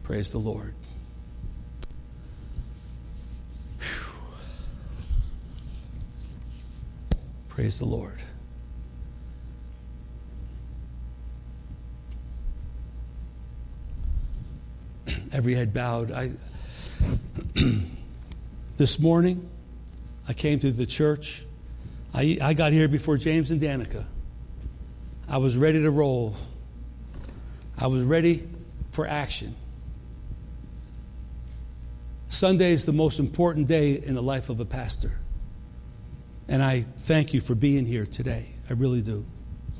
Praise 0.09 0.31
the 0.31 0.39
Lord. 0.39 0.73
Praise 7.51 7.79
the 7.79 7.85
Lord. 7.85 8.17
Every 15.33 15.53
head 15.53 15.75
bowed. 15.75 16.11
I, 16.11 16.31
this 18.79 18.99
morning, 18.99 19.47
I 20.27 20.33
came 20.33 20.59
to 20.61 20.73
the 20.73 20.87
church. 20.87 21.45
I, 22.15 22.39
I 22.41 22.55
got 22.55 22.73
here 22.73 22.89
before 22.89 23.19
James 23.19 23.51
and 23.51 23.61
Danica. 23.61 24.07
I 25.29 25.37
was 25.37 25.55
ready 25.55 25.83
to 25.83 25.91
roll. 25.91 26.35
I 27.77 27.89
was 27.89 28.05
ready 28.05 28.49
for 28.91 29.07
action. 29.07 29.55
Sunday 32.39 32.71
is 32.71 32.85
the 32.85 32.93
most 32.93 33.19
important 33.19 33.67
day 33.67 33.95
in 33.95 34.15
the 34.15 34.23
life 34.23 34.49
of 34.49 34.61
a 34.61 34.65
pastor. 34.65 35.11
And 36.47 36.63
I 36.63 36.83
thank 36.83 37.35
you 37.35 37.41
for 37.41 37.57
being 37.57 37.85
here 37.85 38.07
today. 38.07 38.47
I 38.71 38.75
really 38.75 39.03
do. 39.03 39.27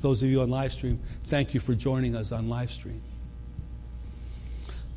Those 0.01 0.23
of 0.23 0.29
you 0.29 0.41
on 0.41 0.49
live 0.49 0.73
stream, 0.73 0.99
thank 1.27 1.53
you 1.53 1.61
for 1.61 1.73
joining 1.73 2.17
us 2.17 2.33
on 2.33 2.49
live 2.49 2.69
stream. 2.69 3.01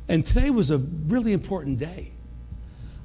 And 0.09 0.25
today 0.25 0.49
was 0.49 0.71
a 0.71 0.77
really 0.77 1.31
important 1.31 1.79
day. 1.79 2.11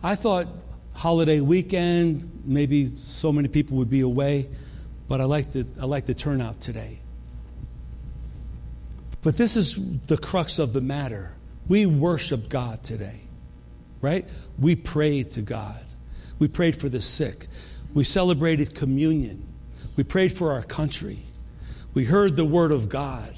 I 0.03 0.16
thought 0.16 0.49
holiday 0.92 1.38
weekend, 1.38 2.42
maybe 2.44 2.97
so 2.97 3.31
many 3.31 3.47
people 3.47 3.77
would 3.77 3.90
be 3.90 4.01
away, 4.01 4.49
but 5.07 5.21
I 5.21 5.25
like 5.25 5.53
the, 5.53 5.68
I 5.81 5.85
like 5.85 6.05
the 6.05 6.14
turnout 6.14 6.61
today. 6.61 6.99
But 9.23 9.37
this 9.37 9.55
is 9.55 10.01
the 10.09 10.16
crux 10.16 10.59
of 10.59 10.73
the 10.73 10.81
matter. 10.81 11.33
We 11.68 11.87
worship 11.87 12.49
God 12.49 12.83
today, 12.83 13.21
right? 14.01 14.27
We 14.59 14.77
prayed 14.77 15.33
to 15.33 15.43
God. 15.43 15.85
We 16.39 16.49
prayed 16.49 16.77
for 16.77 16.89
the 16.89 17.01
sick. 17.01 17.47
We 17.95 18.05
celebrated 18.05 18.75
communion. 18.75 19.47
We 19.97 20.05
prayed 20.05 20.33
for 20.33 20.53
our 20.53 20.63
country. 20.63 21.19
We 21.95 22.05
heard 22.05 22.37
the 22.37 22.45
word 22.45 22.71
of 22.71 22.89
God. 22.89 23.35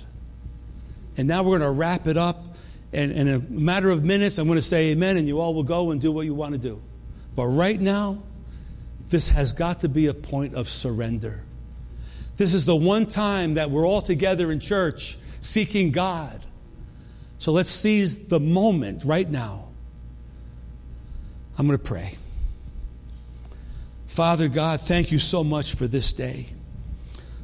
And 1.16 1.26
now 1.28 1.42
we're 1.42 1.58
going 1.58 1.72
to 1.72 1.78
wrap 1.78 2.06
it 2.06 2.16
up. 2.16 2.56
And 2.92 3.12
in 3.12 3.28
a 3.28 3.38
matter 3.38 3.90
of 3.90 4.04
minutes, 4.04 4.38
I'm 4.38 4.46
going 4.46 4.56
to 4.56 4.62
say 4.62 4.90
amen, 4.90 5.16
and 5.16 5.26
you 5.26 5.40
all 5.40 5.54
will 5.54 5.62
go 5.62 5.92
and 5.92 6.00
do 6.00 6.10
what 6.12 6.26
you 6.26 6.34
want 6.34 6.52
to 6.52 6.58
do. 6.58 6.82
But 7.36 7.46
right 7.46 7.80
now, 7.80 8.22
this 9.08 9.30
has 9.30 9.52
got 9.52 9.80
to 9.80 9.88
be 9.88 10.08
a 10.08 10.14
point 10.14 10.54
of 10.54 10.68
surrender. 10.68 11.42
This 12.36 12.54
is 12.54 12.66
the 12.66 12.76
one 12.76 13.06
time 13.06 13.54
that 13.54 13.70
we're 13.70 13.86
all 13.86 14.02
together 14.02 14.50
in 14.50 14.60
church 14.60 15.18
seeking 15.40 15.92
God. 15.92 16.44
So 17.38 17.52
let's 17.52 17.70
seize 17.70 18.28
the 18.28 18.40
moment 18.40 19.04
right 19.04 19.28
now. 19.28 19.69
I'm 21.60 21.66
going 21.66 21.78
to 21.78 21.84
pray. 21.84 22.16
Father 24.06 24.48
God, 24.48 24.80
thank 24.80 25.12
you 25.12 25.18
so 25.18 25.44
much 25.44 25.74
for 25.74 25.86
this 25.86 26.14
day. 26.14 26.46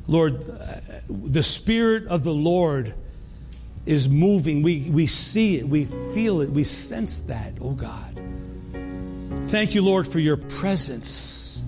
Lord, 0.09 0.49
uh, 0.49 0.81
the 1.11 1.43
Spirit 1.43 2.07
of 2.07 2.25
the 2.25 2.33
Lord 2.33 2.95
is 3.85 4.09
moving. 4.09 4.63
We, 4.63 4.89
we 4.89 5.07
see 5.07 5.59
it, 5.59 5.69
we 5.69 5.85
feel 5.85 6.41
it, 6.41 6.49
we 6.49 6.65
sense 6.65 7.21
that, 7.21 7.53
oh 7.61 7.73
God. 7.73 8.19
Thank 9.49 9.75
you, 9.75 9.83
Lord, 9.83 10.09
for 10.09 10.19
your 10.19 10.39
presence. 10.39 11.63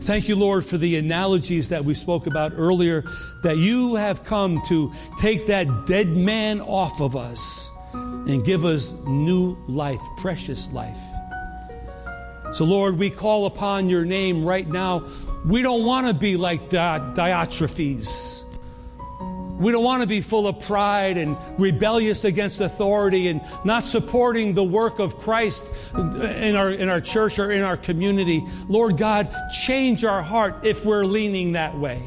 Thank 0.00 0.28
you, 0.28 0.34
Lord, 0.34 0.64
for 0.64 0.76
the 0.76 0.96
analogies 0.96 1.68
that 1.68 1.84
we 1.84 1.94
spoke 1.94 2.26
about 2.26 2.54
earlier, 2.56 3.04
that 3.44 3.58
you 3.58 3.94
have 3.94 4.24
come 4.24 4.60
to 4.66 4.92
take 5.20 5.46
that 5.46 5.86
dead 5.86 6.08
man 6.08 6.60
off 6.60 7.00
of 7.00 7.14
us 7.14 7.70
and 7.92 8.44
give 8.44 8.64
us 8.64 8.90
new 9.06 9.56
life, 9.68 10.00
precious 10.16 10.68
life. 10.72 10.98
So, 12.54 12.64
Lord, 12.64 12.98
we 12.98 13.10
call 13.10 13.46
upon 13.46 13.88
your 13.88 14.04
name 14.04 14.44
right 14.44 14.66
now. 14.66 15.08
We 15.44 15.60
don't 15.60 15.84
want 15.84 16.06
to 16.06 16.14
be 16.14 16.36
like 16.36 16.70
Di- 16.70 17.00
Diotrephes. 17.12 18.44
we 19.58 19.72
don't 19.72 19.82
want 19.82 20.02
to 20.02 20.06
be 20.06 20.20
full 20.20 20.46
of 20.46 20.60
pride 20.60 21.16
and 21.16 21.36
rebellious 21.58 22.24
against 22.24 22.60
authority 22.60 23.26
and 23.26 23.40
not 23.64 23.82
supporting 23.82 24.54
the 24.54 24.62
work 24.62 25.00
of 25.00 25.18
Christ 25.18 25.72
in 25.96 26.54
our, 26.54 26.70
in 26.70 26.88
our 26.88 27.00
church 27.00 27.40
or 27.40 27.50
in 27.50 27.62
our 27.62 27.76
community. 27.76 28.44
Lord 28.68 28.98
God, 28.98 29.34
change 29.50 30.04
our 30.04 30.22
heart 30.22 30.64
if 30.64 30.84
we're 30.84 31.04
leaning 31.04 31.52
that 31.52 31.76
way. 31.76 32.00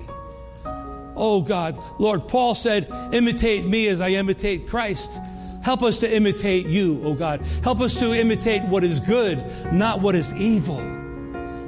Oh 1.17 1.41
God, 1.41 1.77
Lord, 1.99 2.29
Paul 2.29 2.55
said, 2.55 2.89
imitate 3.11 3.65
me 3.65 3.89
as 3.89 3.99
I 3.99 4.11
imitate 4.11 4.69
Christ. 4.69 5.19
Help 5.67 5.83
us 5.83 5.99
to 5.99 6.09
imitate 6.09 6.65
you, 6.65 7.01
oh 7.03 7.13
God. 7.13 7.41
Help 7.61 7.81
us 7.81 7.99
to 7.99 8.13
imitate 8.13 8.63
what 8.63 8.85
is 8.85 9.01
good, 9.01 9.43
not 9.69 9.99
what 9.99 10.15
is 10.15 10.33
evil. 10.35 10.77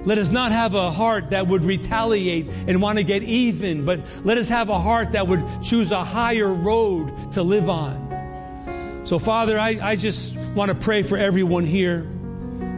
Let 0.05 0.17
us 0.17 0.29
not 0.29 0.53
have 0.53 0.73
a 0.73 0.89
heart 0.89 1.31
that 1.31 1.47
would 1.47 1.65
retaliate 1.65 2.47
and 2.65 2.81
want 2.81 2.97
to 2.99 3.03
get 3.03 3.23
even, 3.23 3.83
but 3.83 3.99
let 4.23 4.37
us 4.37 4.47
have 4.47 4.69
a 4.69 4.79
heart 4.79 5.11
that 5.11 5.27
would 5.27 5.43
choose 5.61 5.91
a 5.91 6.01
higher 6.01 6.53
road 6.53 7.33
to 7.33 7.43
live 7.43 7.69
on. 7.69 9.03
So, 9.03 9.19
Father, 9.19 9.59
I, 9.59 9.77
I 9.81 9.97
just 9.97 10.37
want 10.51 10.71
to 10.71 10.77
pray 10.77 11.03
for 11.03 11.17
everyone 11.17 11.65
here, 11.65 12.09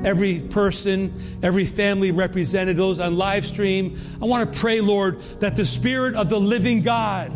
every 0.04 0.42
person, 0.42 1.14
every 1.44 1.68
family 1.68 2.10
represented, 2.10 2.78
those 2.78 3.00
on 3.00 3.16
live 3.16 3.46
stream. 3.46 3.96
I 4.20 4.26
want 4.26 4.52
to 4.52 4.60
pray, 4.60 4.82
Lord, 4.82 5.20
that 5.40 5.56
the 5.56 5.66
Spirit 5.66 6.16
of 6.16 6.32
the 6.32 6.40
living 6.40 6.82
God 6.82 7.32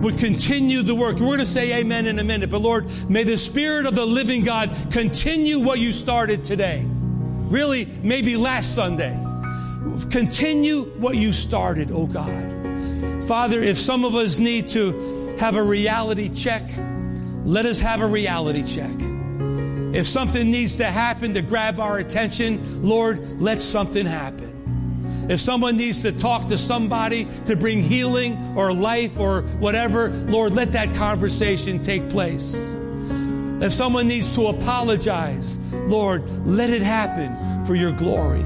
would 0.00 0.18
continue 0.18 0.82
the 0.82 0.94
work. 0.94 1.14
We're 1.14 1.26
going 1.26 1.38
to 1.38 1.46
say 1.46 1.80
amen 1.80 2.06
in 2.06 2.18
a 2.18 2.24
minute, 2.24 2.50
but 2.50 2.60
Lord, 2.60 2.88
may 3.08 3.24
the 3.24 3.36
Spirit 3.36 3.86
of 3.86 3.94
the 3.94 4.06
living 4.06 4.44
God 4.44 4.74
continue 4.90 5.58
what 5.58 5.78
you 5.78 5.92
started 5.92 6.44
today. 6.44 6.84
Really, 6.86 7.86
maybe 8.02 8.36
last 8.36 8.74
Sunday. 8.74 9.16
Continue 10.10 10.84
what 10.98 11.16
you 11.16 11.32
started, 11.32 11.90
oh 11.90 12.06
God. 12.06 13.26
Father, 13.26 13.62
if 13.62 13.78
some 13.78 14.04
of 14.04 14.14
us 14.14 14.38
need 14.38 14.68
to 14.68 15.36
have 15.38 15.56
a 15.56 15.62
reality 15.62 16.28
check, 16.28 16.70
let 17.44 17.66
us 17.66 17.80
have 17.80 18.00
a 18.00 18.06
reality 18.06 18.62
check. 18.62 18.94
If 19.94 20.06
something 20.06 20.50
needs 20.50 20.76
to 20.76 20.84
happen 20.84 21.34
to 21.34 21.42
grab 21.42 21.80
our 21.80 21.98
attention, 21.98 22.82
Lord, 22.82 23.40
let 23.40 23.62
something 23.62 24.04
happen. 24.04 24.57
If 25.28 25.40
someone 25.40 25.76
needs 25.76 26.02
to 26.02 26.12
talk 26.12 26.48
to 26.48 26.58
somebody 26.58 27.26
to 27.46 27.56
bring 27.56 27.82
healing 27.82 28.56
or 28.56 28.72
life 28.72 29.18
or 29.18 29.42
whatever, 29.42 30.10
Lord, 30.10 30.54
let 30.54 30.72
that 30.72 30.94
conversation 30.94 31.82
take 31.82 32.08
place. 32.08 32.76
If 33.60 33.72
someone 33.72 34.06
needs 34.08 34.34
to 34.36 34.46
apologize, 34.46 35.58
Lord, 35.72 36.28
let 36.46 36.70
it 36.70 36.80
happen 36.80 37.66
for 37.66 37.74
your 37.74 37.92
glory. 37.92 38.44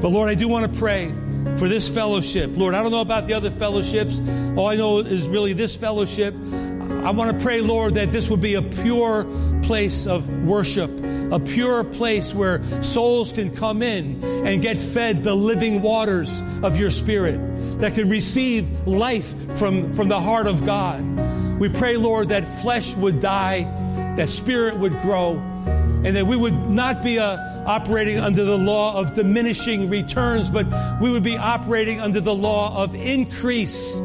But 0.00 0.10
Lord, 0.10 0.28
I 0.28 0.34
do 0.34 0.48
want 0.48 0.72
to 0.72 0.78
pray 0.78 1.12
for 1.58 1.68
this 1.68 1.88
fellowship. 1.88 2.50
Lord, 2.56 2.74
I 2.74 2.82
don't 2.82 2.92
know 2.92 3.00
about 3.00 3.26
the 3.26 3.34
other 3.34 3.50
fellowships. 3.50 4.20
All 4.56 4.68
I 4.68 4.76
know 4.76 4.98
is 4.98 5.28
really 5.28 5.52
this 5.52 5.76
fellowship. 5.76 6.34
I 6.34 7.10
want 7.10 7.30
to 7.30 7.44
pray, 7.44 7.60
Lord, 7.60 7.94
that 7.94 8.12
this 8.12 8.30
would 8.30 8.40
be 8.40 8.54
a 8.54 8.62
pure 8.62 9.24
place 9.62 10.06
of 10.06 10.28
worship, 10.44 10.90
a 11.32 11.40
pure 11.40 11.84
place 11.84 12.34
where 12.34 12.62
souls 12.82 13.32
can 13.32 13.54
come 13.54 13.82
in 13.82 14.22
and 14.24 14.62
get 14.62 14.80
fed 14.80 15.24
the 15.24 15.34
living 15.34 15.82
waters 15.82 16.42
of 16.62 16.78
your 16.78 16.90
spirit, 16.90 17.38
that 17.80 17.94
can 17.94 18.08
receive 18.08 18.70
life 18.86 19.34
from, 19.58 19.94
from 19.94 20.08
the 20.08 20.20
heart 20.20 20.46
of 20.46 20.64
God. 20.64 21.02
We 21.58 21.68
pray, 21.68 21.96
Lord, 21.96 22.28
that 22.28 22.44
flesh 22.44 22.94
would 22.96 23.20
die, 23.20 23.64
that 24.16 24.28
spirit 24.28 24.76
would 24.78 25.00
grow, 25.00 25.36
and 25.36 26.14
that 26.16 26.26
we 26.26 26.36
would 26.36 26.54
not 26.70 27.02
be 27.02 27.18
uh, 27.18 27.38
operating 27.66 28.18
under 28.18 28.44
the 28.44 28.56
law 28.56 28.96
of 28.98 29.14
diminishing 29.14 29.90
returns, 29.90 30.50
but 30.50 30.66
we 31.00 31.10
would 31.10 31.24
be 31.24 31.36
operating 31.36 32.00
under 32.00 32.20
the 32.20 32.34
law 32.34 32.82
of 32.82 32.94
increase. 32.94 33.98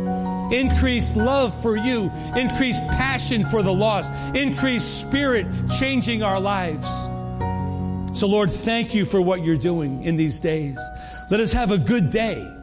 Increased 0.51 1.15
love 1.15 1.59
for 1.61 1.77
you, 1.77 2.11
increased 2.35 2.83
passion 2.89 3.45
for 3.49 3.63
the 3.63 3.73
lost, 3.73 4.11
increased 4.35 4.99
spirit 4.99 5.47
changing 5.79 6.23
our 6.23 6.39
lives. 6.39 6.89
So, 8.13 8.27
Lord, 8.27 8.51
thank 8.51 8.93
you 8.93 9.05
for 9.05 9.21
what 9.21 9.43
you're 9.43 9.57
doing 9.57 10.03
in 10.03 10.17
these 10.17 10.39
days. 10.41 10.77
Let 11.29 11.39
us 11.39 11.53
have 11.53 11.71
a 11.71 11.77
good 11.77 12.11
day. 12.11 12.57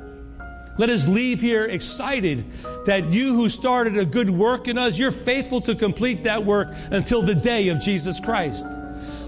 Let 0.76 0.90
us 0.90 1.08
leave 1.08 1.40
here 1.40 1.64
excited 1.64 2.44
that 2.86 3.06
you 3.06 3.34
who 3.34 3.48
started 3.48 3.96
a 3.96 4.04
good 4.04 4.30
work 4.30 4.68
in 4.68 4.78
us, 4.78 4.98
you're 4.98 5.10
faithful 5.10 5.60
to 5.62 5.74
complete 5.74 6.24
that 6.24 6.44
work 6.44 6.68
until 6.90 7.22
the 7.22 7.34
day 7.34 7.68
of 7.68 7.80
Jesus 7.80 8.20
Christ. 8.20 8.66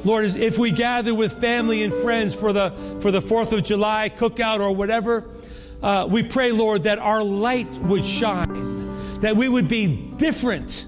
Lord, 0.05 0.25
if 0.25 0.59
we 0.59 0.71
gather 0.71 1.15
with 1.15 1.41
family 1.41 1.83
and 1.83 1.93
friends 1.93 2.35
for 2.35 2.53
the, 2.53 2.71
for 3.01 3.11
the 3.11 3.21
4th 3.21 3.53
of 3.53 3.65
July 3.65 4.11
cookout 4.15 4.61
or 4.61 4.73
whatever, 4.75 5.25
uh, 5.83 6.07
we 6.11 6.23
pray, 6.23 6.53
Lord, 6.53 6.85
that 6.85 6.99
our 6.99 7.23
light 7.23 7.73
would 7.79 8.05
shine, 8.05 9.21
that 9.21 9.37
we 9.37 9.49
would 9.49 9.69
be 9.69 10.13
different 10.17 10.87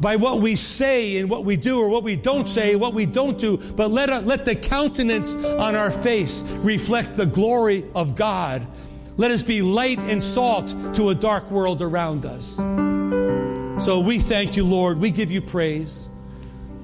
by 0.00 0.16
what 0.16 0.40
we 0.40 0.54
say 0.54 1.18
and 1.18 1.30
what 1.30 1.44
we 1.44 1.56
do 1.56 1.80
or 1.80 1.88
what 1.88 2.02
we 2.02 2.16
don't 2.16 2.48
say, 2.48 2.76
what 2.76 2.92
we 2.92 3.06
don't 3.06 3.38
do, 3.38 3.56
but 3.56 3.90
let, 3.90 4.10
uh, 4.10 4.20
let 4.20 4.44
the 4.44 4.54
countenance 4.54 5.34
on 5.34 5.74
our 5.74 5.90
face 5.90 6.42
reflect 6.42 7.16
the 7.16 7.26
glory 7.26 7.84
of 7.94 8.16
God. 8.16 8.66
Let 9.16 9.30
us 9.30 9.42
be 9.42 9.62
light 9.62 9.98
and 9.98 10.22
salt 10.22 10.68
to 10.96 11.10
a 11.10 11.14
dark 11.14 11.50
world 11.50 11.80
around 11.80 12.26
us. 12.26 12.56
So 13.82 14.00
we 14.00 14.18
thank 14.18 14.56
you, 14.56 14.64
Lord. 14.64 14.98
We 14.98 15.10
give 15.10 15.30
you 15.30 15.40
praise. 15.40 16.08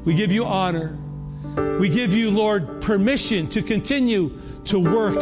We 0.05 0.15
give 0.15 0.33
you 0.33 0.45
honor. 0.45 0.97
We 1.79 1.89
give 1.89 2.15
you, 2.15 2.31
Lord, 2.31 2.81
permission 2.81 3.49
to 3.49 3.63
continue 3.63 4.39
to 4.67 4.79
work 4.79 5.21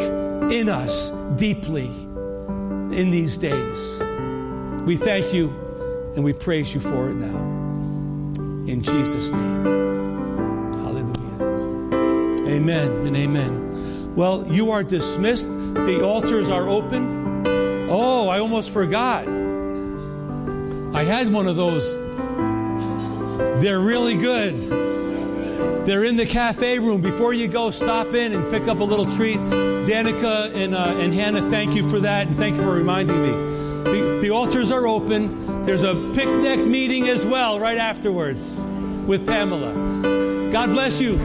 in 0.52 0.68
us 0.68 1.10
deeply 1.36 2.07
in 2.92 3.10
these 3.10 3.36
days. 3.36 4.02
We 4.84 4.96
thank 4.96 5.32
you 5.34 5.48
and 6.14 6.24
we 6.24 6.32
praise 6.32 6.74
you 6.74 6.80
for 6.80 7.10
it 7.10 7.14
now. 7.14 7.38
In 8.66 8.82
Jesus' 8.82 9.30
name. 9.30 9.64
Hallelujah. 10.72 12.48
Amen 12.48 12.90
and 13.06 13.16
amen. 13.16 14.14
Well, 14.14 14.46
you 14.48 14.70
are 14.70 14.82
dismissed. 14.82 15.48
The 15.48 16.02
altars 16.04 16.48
are 16.48 16.68
open. 16.68 17.46
Oh, 17.90 18.28
I 18.28 18.38
almost 18.40 18.70
forgot. 18.70 19.28
I 20.94 21.04
had 21.04 21.32
one 21.32 21.46
of 21.46 21.56
those. 21.56 21.92
They're 23.62 23.80
really 23.80 24.14
good. 24.14 24.87
They're 25.88 26.04
in 26.04 26.16
the 26.16 26.26
cafe 26.26 26.78
room. 26.78 27.00
Before 27.00 27.32
you 27.32 27.48
go, 27.48 27.70
stop 27.70 28.08
in 28.08 28.34
and 28.34 28.50
pick 28.52 28.68
up 28.68 28.80
a 28.80 28.84
little 28.84 29.06
treat. 29.06 29.38
Danica 29.38 30.54
and, 30.54 30.74
uh, 30.74 30.94
and 30.98 31.14
Hannah, 31.14 31.40
thank 31.48 31.74
you 31.74 31.88
for 31.88 31.98
that, 32.00 32.26
and 32.26 32.36
thank 32.36 32.56
you 32.56 32.62
for 32.62 32.74
reminding 32.74 33.22
me. 33.22 33.30
The, 33.84 34.18
the 34.20 34.28
altars 34.28 34.70
are 34.70 34.86
open. 34.86 35.62
There's 35.62 35.84
a 35.84 35.94
picnic 36.12 36.58
meeting 36.66 37.08
as 37.08 37.24
well 37.24 37.58
right 37.58 37.78
afterwards 37.78 38.54
with 39.06 39.26
Pamela. 39.26 40.52
God 40.52 40.68
bless 40.68 41.00
you. 41.00 41.16